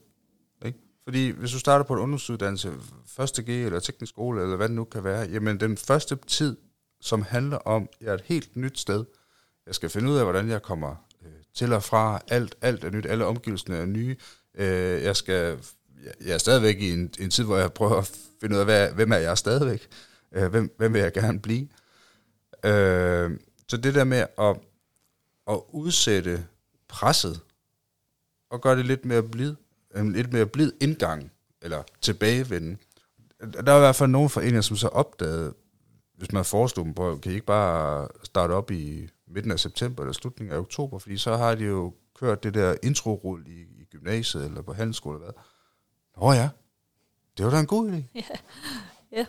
Ikke? 0.65 0.79
Fordi 1.03 1.29
hvis 1.29 1.51
du 1.51 1.59
starter 1.59 1.85
på 1.85 1.93
en 1.93 1.99
ungdomsuddannelse, 1.99 2.73
første 3.07 3.43
G 3.43 3.49
eller 3.49 3.79
teknisk 3.79 4.09
skole, 4.09 4.41
eller 4.41 4.55
hvad 4.55 4.67
det 4.67 4.75
nu 4.75 4.83
kan 4.83 5.03
være, 5.03 5.29
jamen 5.29 5.59
den 5.59 5.77
første 5.77 6.17
tid, 6.27 6.57
som 7.01 7.21
handler 7.21 7.57
om, 7.57 7.89
jeg 8.01 8.09
er 8.09 8.13
et 8.13 8.23
helt 8.25 8.55
nyt 8.55 8.79
sted, 8.79 9.05
jeg 9.65 9.75
skal 9.75 9.89
finde 9.89 10.11
ud 10.11 10.17
af, 10.17 10.23
hvordan 10.23 10.49
jeg 10.49 10.61
kommer 10.61 10.95
øh, 11.25 11.31
til 11.53 11.73
og 11.73 11.83
fra, 11.83 12.21
alt, 12.27 12.55
alt 12.61 12.83
er 12.83 12.89
nyt, 12.89 13.05
alle 13.05 13.25
omgivelserne 13.25 13.77
er 13.77 13.85
nye, 13.85 14.15
øh, 14.55 15.03
jeg 15.03 15.15
skal, 15.15 15.59
jeg 16.25 16.33
er 16.33 16.37
stadigvæk 16.37 16.79
i 16.79 16.91
en, 16.91 17.13
en 17.19 17.29
tid, 17.29 17.43
hvor 17.43 17.57
jeg 17.57 17.73
prøver 17.73 17.97
at 17.97 18.19
finde 18.41 18.55
ud 18.55 18.59
af, 18.59 18.65
hvad, 18.65 18.91
hvem 18.91 19.11
er 19.11 19.17
jeg 19.17 19.37
stadigvæk, 19.37 19.87
øh, 20.31 20.47
hvem, 20.47 20.75
hvem 20.77 20.93
vil 20.93 21.01
jeg 21.01 21.13
gerne 21.13 21.39
blive. 21.39 21.67
Øh, 22.65 23.31
så 23.67 23.77
det 23.77 23.95
der 23.95 24.03
med 24.03 24.25
at, 24.37 24.57
at 25.49 25.59
udsætte 25.69 26.45
presset, 26.87 27.41
og 28.49 28.61
gøre 28.61 28.77
det 28.77 28.85
lidt 28.85 29.05
mere 29.05 29.23
blid, 29.23 29.55
en 29.95 30.13
lidt 30.13 30.33
mere 30.33 30.45
blid 30.45 30.71
indgang, 30.81 31.31
eller 31.61 31.83
tilbagevende. 32.01 32.77
Der 33.39 33.71
er 33.71 33.77
i 33.77 33.79
hvert 33.79 33.95
fald 33.95 34.09
nogle 34.09 34.29
foreninger, 34.29 34.61
som 34.61 34.77
så 34.77 34.87
opdagede, 34.87 35.53
hvis 36.17 36.31
man 36.31 36.45
foreslog 36.45 36.85
dem 36.85 36.93
på, 36.93 37.19
kan 37.23 37.31
I 37.31 37.35
ikke 37.35 37.45
bare 37.45 38.07
starte 38.23 38.51
op 38.51 38.71
i 38.71 39.09
midten 39.27 39.51
af 39.51 39.59
september 39.59 40.03
eller 40.03 40.13
slutningen 40.13 40.55
af 40.55 40.59
oktober, 40.59 40.99
fordi 40.99 41.17
så 41.17 41.37
har 41.37 41.55
de 41.55 41.63
jo 41.63 41.93
kørt 42.19 42.43
det 42.43 42.53
der 42.53 42.75
intro 42.83 43.37
i, 43.47 43.61
i 43.61 43.85
gymnasiet 43.91 44.45
eller 44.45 44.61
på 44.61 44.73
handelsskole 44.73 45.15
eller 45.15 45.31
hvad. 45.31 45.43
Nå 46.21 46.33
ja, 46.33 46.49
det 47.37 47.45
var 47.45 47.51
da 47.51 47.59
en 47.59 47.67
god 47.67 47.91
idé. 47.91 48.03
Ja, 48.15 48.37
ja. 49.11 49.25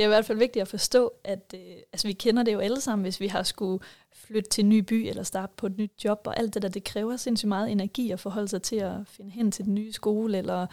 Det 0.00 0.04
er 0.04 0.08
i 0.08 0.14
hvert 0.16 0.24
fald 0.24 0.38
vigtigt 0.38 0.60
at 0.60 0.68
forstå, 0.68 1.12
at 1.24 1.54
øh, 1.54 1.76
altså, 1.92 2.08
vi 2.08 2.12
kender 2.12 2.42
det 2.42 2.52
jo 2.52 2.58
alle 2.58 2.80
sammen, 2.80 3.04
hvis 3.04 3.20
vi 3.20 3.26
har 3.26 3.42
skulle 3.42 3.84
flytte 4.12 4.50
til 4.50 4.62
en 4.62 4.68
ny 4.68 4.78
by 4.78 5.08
eller 5.08 5.22
starte 5.22 5.52
på 5.56 5.66
et 5.66 5.78
nyt 5.78 6.04
job, 6.04 6.20
og 6.26 6.38
alt 6.38 6.54
det 6.54 6.62
der, 6.62 6.68
det 6.68 6.84
kræver 6.84 7.16
sindssygt 7.16 7.48
meget 7.48 7.70
energi 7.70 8.10
at 8.10 8.20
forholde 8.20 8.48
sig 8.48 8.62
til 8.62 8.76
at 8.76 8.94
finde 9.04 9.30
hen 9.30 9.52
til 9.52 9.64
den 9.64 9.74
nye 9.74 9.92
skole, 9.92 10.38
eller 10.38 10.66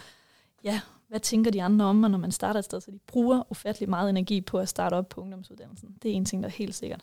ja, 0.64 0.82
hvad 1.08 1.20
tænker 1.20 1.52
de 1.52 1.64
andre 1.64 1.86
om 1.86 1.96
når 1.96 2.18
man 2.18 2.32
starter 2.32 2.60
et 2.60 2.66
sted, 2.66 2.82
så 2.82 2.92
de 2.92 3.00
bruger 3.08 3.52
ufattelig 3.52 3.90
meget 3.90 4.10
energi 4.10 4.42
på 4.42 4.60
at 4.60 4.70
starte 4.70 4.94
op 4.94 5.10
på 5.10 5.22
ungdomsuddannelsen. 5.22 5.98
Det 6.04 6.12
er 6.12 6.16
en 6.16 6.26
ting, 6.26 6.44
der 6.44 6.50
er 6.50 6.54
helt 6.54 6.76
sikkert. 6.76 7.02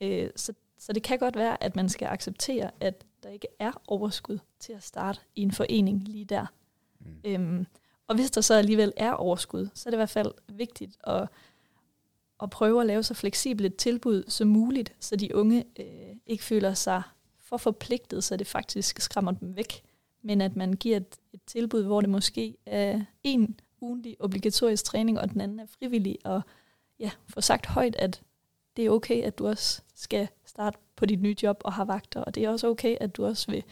Øh, 0.00 0.30
så, 0.36 0.52
så 0.78 0.92
det 0.92 1.02
kan 1.02 1.18
godt 1.18 1.36
være, 1.36 1.62
at 1.62 1.76
man 1.76 1.88
skal 1.88 2.08
acceptere, 2.08 2.70
at 2.80 3.04
der 3.22 3.28
ikke 3.28 3.48
er 3.58 3.72
overskud 3.86 4.38
til 4.60 4.72
at 4.72 4.82
starte 4.82 5.20
i 5.36 5.42
en 5.42 5.52
forening 5.52 6.08
lige 6.08 6.24
der. 6.24 6.46
Mm. 7.00 7.06
Øhm, 7.24 7.66
og 8.06 8.14
hvis 8.14 8.30
der 8.30 8.40
så 8.40 8.54
alligevel 8.54 8.92
er 8.96 9.12
overskud, 9.12 9.68
så 9.74 9.88
er 9.88 9.90
det 9.90 9.96
i 9.96 9.98
hvert 9.98 10.10
fald 10.10 10.32
vigtigt 10.48 10.96
at, 11.04 11.28
at 12.42 12.50
prøve 12.50 12.80
at 12.80 12.86
lave 12.86 13.02
så 13.02 13.14
fleksibelt 13.14 13.66
et 13.66 13.76
tilbud 13.76 14.24
som 14.28 14.48
muligt, 14.48 14.94
så 15.00 15.16
de 15.16 15.34
unge 15.34 15.64
øh, 15.80 16.16
ikke 16.26 16.44
føler 16.44 16.74
sig 16.74 17.02
for 17.40 17.56
forpligtet, 17.56 18.24
så 18.24 18.36
det 18.36 18.46
faktisk 18.46 19.00
skræmmer 19.00 19.32
dem 19.32 19.56
væk 19.56 19.82
men 20.22 20.40
at 20.40 20.56
man 20.56 20.72
giver 20.72 20.96
et, 20.96 21.16
et 21.32 21.40
tilbud, 21.46 21.82
hvor 21.82 22.00
det 22.00 22.10
måske 22.10 22.56
er 22.66 23.00
en 23.24 23.60
ugentlig 23.80 24.16
obligatorisk 24.20 24.84
træning, 24.84 25.20
og 25.20 25.30
den 25.30 25.40
anden 25.40 25.60
er 25.60 25.66
frivillig, 25.78 26.18
og 26.24 26.42
ja, 26.98 27.10
få 27.28 27.40
sagt 27.40 27.66
højt, 27.66 27.96
at 27.96 28.22
det 28.76 28.86
er 28.86 28.90
okay, 28.90 29.22
at 29.22 29.38
du 29.38 29.46
også 29.46 29.82
skal 29.94 30.28
starte 30.44 30.78
på 30.96 31.06
dit 31.06 31.22
nye 31.22 31.36
job 31.42 31.60
og 31.64 31.72
have 31.72 31.88
vagter, 31.88 32.20
og 32.20 32.34
det 32.34 32.44
er 32.44 32.50
også 32.50 32.68
okay, 32.68 32.96
at 33.00 33.16
du 33.16 33.24
også 33.24 33.50
vil 33.50 33.64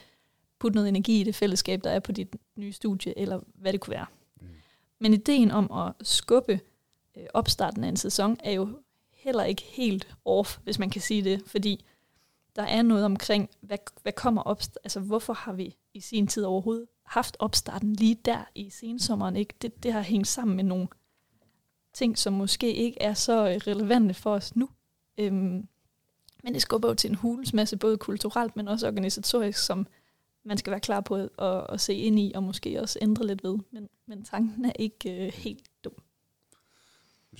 putte 0.59 0.75
noget 0.75 0.89
energi 0.89 1.21
i 1.21 1.25
det 1.25 1.35
fællesskab, 1.35 1.85
der 1.85 1.91
er 1.91 2.01
på 2.01 2.13
dit 2.13 2.37
nye 2.57 2.73
studie, 2.73 3.19
eller 3.19 3.41
hvad 3.55 3.73
det 3.73 3.81
kunne 3.81 3.95
være. 3.95 4.07
Mm. 4.41 4.47
Men 4.99 5.15
ideen 5.15 5.51
om 5.51 5.73
at 5.73 6.07
skubbe 6.07 6.61
øh, 7.21 7.27
opstarten 7.35 7.85
af 7.85 7.89
en 7.89 7.97
sæson 7.97 8.37
er 8.45 8.53
jo 8.53 8.69
heller 9.13 9.45
ikke 9.45 9.63
helt 9.63 10.17
off, 10.25 10.59
hvis 10.65 10.79
man 10.79 10.91
kan 10.91 11.01
sige 11.01 11.25
det, 11.25 11.43
fordi 11.47 11.85
der 12.57 12.63
er 12.63 12.83
noget 12.83 13.05
omkring, 13.05 13.51
hvad, 13.61 13.79
hvad 14.03 14.13
kommer 14.13 14.43
op, 14.43 14.63
altså 14.85 15.01
hvorfor 15.01 15.33
har 15.33 15.53
vi 15.53 15.77
i 15.95 16.01
sin 16.01 16.27
tid 16.27 16.45
overhovedet 16.45 16.87
haft 17.05 17.37
opstarten 17.39 17.93
lige 17.93 18.15
der 18.15 18.45
i 18.55 18.71
sensommeren. 18.71 19.37
Ikke? 19.37 19.55
Det, 19.63 19.83
det 19.83 19.93
har 19.93 20.01
hængt 20.01 20.29
sammen 20.29 20.57
med 20.57 20.65
nogle 20.65 20.89
ting, 21.93 22.19
som 22.19 22.33
måske 22.33 22.75
ikke 22.75 23.03
er 23.03 23.15
så 23.15 23.49
øh, 23.49 23.55
relevante 23.55 24.15
for 24.15 24.35
os 24.35 24.57
nu. 24.57 24.69
Øhm, 25.19 25.69
men 26.45 26.55
det 26.55 26.63
skubber 26.63 26.89
jo 26.89 26.95
til 26.95 27.11
en 27.11 27.17
hulens 27.17 27.53
masse, 27.53 27.77
både 27.77 27.99
kulturelt, 27.99 28.57
men 28.57 28.69
også 28.69 28.87
organisatorisk, 28.87 29.67
som 29.67 29.87
man 30.45 30.59
skal 30.59 30.71
være 30.71 30.81
klar 30.81 31.01
på 31.01 31.15
at, 31.15 31.67
at 31.69 31.81
se 31.81 31.95
ind 31.95 32.19
i, 32.19 32.33
og 32.35 32.43
måske 32.43 32.81
også 32.81 32.99
ændre 33.03 33.27
lidt 33.27 33.45
ved. 33.45 33.59
Men, 33.71 33.89
men 34.07 34.25
tanken 34.25 34.65
er 34.65 34.73
ikke 34.79 35.27
øh, 35.27 35.33
helt 35.33 35.85
dum. 35.85 36.00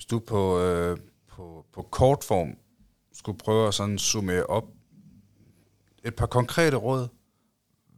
Hvis 0.01 0.05
du 0.05 0.19
på, 0.19 0.59
øh, 0.59 0.97
på, 1.27 1.65
på 1.71 1.81
kort 1.81 2.23
form 2.23 2.57
skulle 3.13 3.37
prøve 3.37 3.67
at 3.67 3.73
sådan 3.73 3.97
summere 3.97 4.45
op 4.45 4.67
et 6.03 6.15
par 6.15 6.25
konkrete 6.25 6.77
råd 6.77 7.07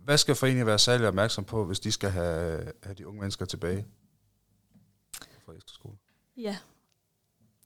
hvad 0.04 0.18
skal 0.18 0.36
foreningen 0.36 0.66
være 0.66 0.80
særlig 0.80 1.08
opmærksom 1.08 1.44
på, 1.44 1.66
hvis 1.66 1.80
de 1.80 1.92
skal 1.92 2.10
have, 2.10 2.72
have 2.84 2.94
de 2.94 3.08
unge 3.08 3.20
mennesker 3.20 3.46
tilbage 3.46 3.86
fra 5.46 5.54
efterskole? 5.54 5.96
Ja. 6.38 6.58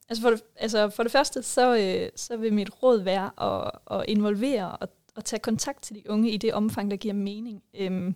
Altså 0.10 0.21
for 0.21 0.30
det, 0.30 0.43
altså 0.56 0.89
for 0.89 1.04
det 1.04 1.12
første, 1.12 1.43
så, 1.43 1.78
øh, 1.78 2.10
så 2.15 2.38
vil 2.38 2.54
mit 2.54 2.84
råd 2.84 3.02
være 3.02 3.32
at, 3.41 3.71
at 3.91 4.06
involvere 4.08 4.78
og 4.78 4.89
at 5.15 5.26
tage 5.26 5.39
kontakt 5.39 5.82
til 5.82 5.95
de 5.95 6.10
unge 6.10 6.32
i 6.32 6.38
det 6.38 6.54
omfang, 6.54 6.91
der 6.91 6.97
giver 6.97 7.13
mening. 7.13 7.63
Øhm, 7.73 8.15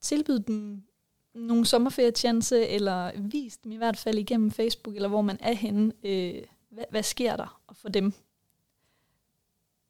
tilbyde 0.00 0.44
dem 0.46 0.82
nogle 1.36 1.66
sommerferiechance, 1.66 2.66
eller 2.68 3.10
vis 3.20 3.56
dem 3.56 3.72
i 3.72 3.76
hvert 3.76 3.96
fald 3.96 4.18
igennem 4.18 4.50
Facebook, 4.50 4.96
eller 4.96 5.08
hvor 5.08 5.22
man 5.22 5.38
er 5.40 5.52
henne, 5.52 5.92
øh, 6.02 6.42
hvad, 6.70 6.84
hvad 6.90 7.02
sker 7.02 7.36
der 7.36 7.60
for 7.72 7.88
dem. 7.88 8.12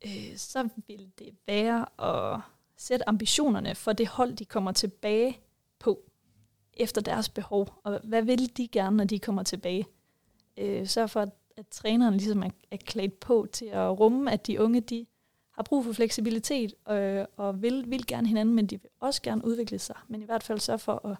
Øh, 0.04 0.36
så 0.36 0.68
vil 0.86 1.10
det 1.18 1.34
være 1.46 1.86
at 2.34 2.40
sætte 2.76 3.08
ambitionerne 3.08 3.74
for 3.74 3.92
det 3.92 4.06
hold, 4.06 4.36
de 4.36 4.44
kommer 4.44 4.72
tilbage 4.72 5.38
på 5.78 6.00
efter 6.74 7.00
deres 7.00 7.28
behov, 7.28 7.68
og 7.84 8.00
hvad 8.04 8.22
vil 8.22 8.56
de 8.56 8.68
gerne, 8.68 8.96
når 8.96 9.04
de 9.04 9.18
kommer 9.18 9.42
tilbage. 9.42 9.86
Øh, 10.56 10.86
sørg 10.86 11.10
for, 11.10 11.20
at, 11.20 11.30
at 11.56 11.68
træneren 11.68 12.14
ligesom 12.14 12.42
er, 12.42 12.50
er 12.70 12.76
klædt 12.76 13.20
på 13.20 13.46
til 13.52 13.66
at 13.66 14.00
rumme, 14.00 14.32
at 14.32 14.46
de 14.46 14.60
unge 14.60 14.80
de 14.80 15.06
har 15.50 15.62
brug 15.62 15.84
for 15.84 15.92
fleksibilitet 15.92 16.74
øh, 16.90 17.24
og 17.36 17.62
vil, 17.62 17.90
vil 17.90 18.06
gerne 18.06 18.28
hinanden, 18.28 18.54
men 18.54 18.66
de 18.66 18.82
vil 18.82 18.90
også 19.00 19.22
gerne 19.22 19.44
udvikle 19.44 19.78
sig. 19.78 19.96
Men 20.08 20.22
i 20.22 20.24
hvert 20.24 20.42
fald 20.42 20.60
sørg 20.60 20.80
for 20.80 21.06
at 21.06 21.16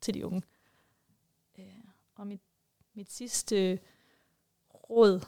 til 0.00 0.14
de 0.14 0.26
unge. 0.26 0.42
Øh, 1.58 1.64
og 2.14 2.26
mit, 2.26 2.40
mit 2.94 3.12
sidste 3.12 3.78
råd, 4.74 5.20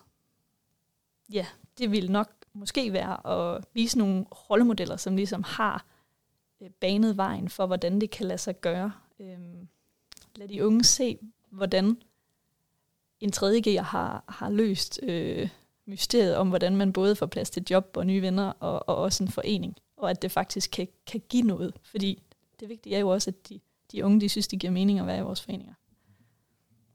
ja, 1.33 1.47
det 1.79 1.91
vil 1.91 2.11
nok 2.11 2.33
måske 2.53 2.93
være 2.93 3.27
at 3.27 3.65
vise 3.73 3.99
nogle 3.99 4.25
rollemodeller, 4.25 4.97
som 4.97 5.17
ligesom 5.17 5.43
har 5.43 5.87
øh, 6.61 6.71
banet 6.71 7.17
vejen 7.17 7.49
for, 7.49 7.67
hvordan 7.67 8.01
det 8.01 8.11
kan 8.11 8.27
lade 8.27 8.39
sig 8.39 8.61
gøre. 8.61 8.93
Øh, 9.21 9.39
lad 10.37 10.49
de 10.49 10.67
unge 10.67 10.85
se, 10.85 11.19
hvordan 11.51 12.03
en 13.21 13.33
tredje 13.33 13.79
har, 13.79 14.25
har 14.29 14.51
løst 14.51 15.01
øh, 15.03 15.49
mysteriet 15.87 16.37
om, 16.37 16.49
hvordan 16.49 16.77
man 16.77 16.93
både 16.93 17.17
får 17.17 17.27
plads 17.27 17.51
til 17.51 17.67
job 17.71 17.97
og 17.97 18.07
nye 18.07 18.23
venner, 18.23 18.53
og, 18.61 18.89
og 18.89 18.97
også 18.97 19.25
en 19.25 19.31
forening, 19.31 19.77
og 19.97 20.11
at 20.11 20.23
det 20.23 20.33
faktisk 20.33 20.71
kan, 20.71 20.89
kan 21.07 21.23
give 21.29 21.43
noget. 21.43 21.75
Fordi 21.83 22.23
det 22.61 22.69
vigtige 22.69 22.97
er 22.97 23.01
jo 23.01 23.09
også, 23.09 23.31
at 23.31 23.49
de, 23.49 23.61
de 23.93 24.05
unge, 24.05 24.21
de 24.21 24.29
synes, 24.29 24.49
det 24.49 24.61
giver 24.61 24.73
mening 24.73 24.99
at 24.99 25.07
være 25.07 25.19
i 25.19 25.23
vores 25.23 25.41
foreninger. 25.41 25.75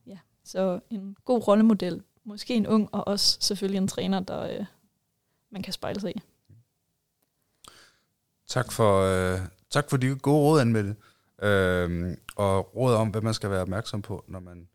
Ja, 0.07 0.17
så 0.43 0.79
en 0.89 1.15
god 1.25 1.47
rollemodel, 1.47 2.03
måske 2.23 2.55
en 2.55 2.67
ung, 2.67 2.89
og 2.91 3.07
også 3.07 3.37
selvfølgelig 3.41 3.77
en 3.77 3.87
træner, 3.87 4.19
der, 4.19 4.59
øh, 4.59 4.65
man 5.51 5.61
kan 5.61 5.73
spejle 5.73 5.99
sig 5.99 6.15
i. 6.15 6.21
Tak 8.47 8.71
for, 8.71 9.01
øh, 9.01 9.39
tak 9.69 9.89
for 9.89 9.97
de 9.97 10.15
gode 10.15 10.37
råd, 10.37 10.61
Anmelde. 10.61 10.95
Øh, 11.41 12.17
og 12.35 12.75
råd 12.75 12.95
om, 12.95 13.09
hvad 13.09 13.21
man 13.21 13.33
skal 13.33 13.49
være 13.49 13.61
opmærksom 13.61 14.01
på, 14.01 14.25
når 14.27 14.39
man 14.39 14.67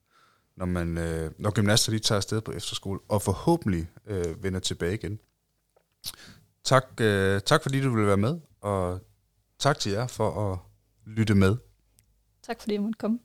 når, 0.59 0.67
man, 0.67 0.99
øh, 0.99 1.31
når 1.39 1.51
gymnaster 1.51 1.91
lige 1.91 2.01
tager 2.01 2.17
afsted 2.17 2.41
på 2.41 2.53
efterskole, 2.53 3.01
og 3.09 3.23
forhåbentlig 3.23 3.91
øh, 4.07 4.43
vender 4.43 4.61
tilbage 4.61 4.95
igen. 4.95 5.19
Tak, 6.65 6.85
øh, 7.01 7.41
tak 7.41 7.63
fordi 7.63 7.81
du 7.81 7.91
ville 7.91 8.07
være 8.07 8.17
med, 8.17 8.41
og 8.61 9.01
tak 9.59 9.79
til 9.79 9.93
jer 9.93 10.07
for 10.07 10.53
at 10.53 10.59
lytte 11.07 11.35
med. 11.35 11.57
Tak 12.49 12.61
fordi 12.61 12.75
jeg 12.75 12.83
måtte 12.83 12.99
komme. 12.99 13.19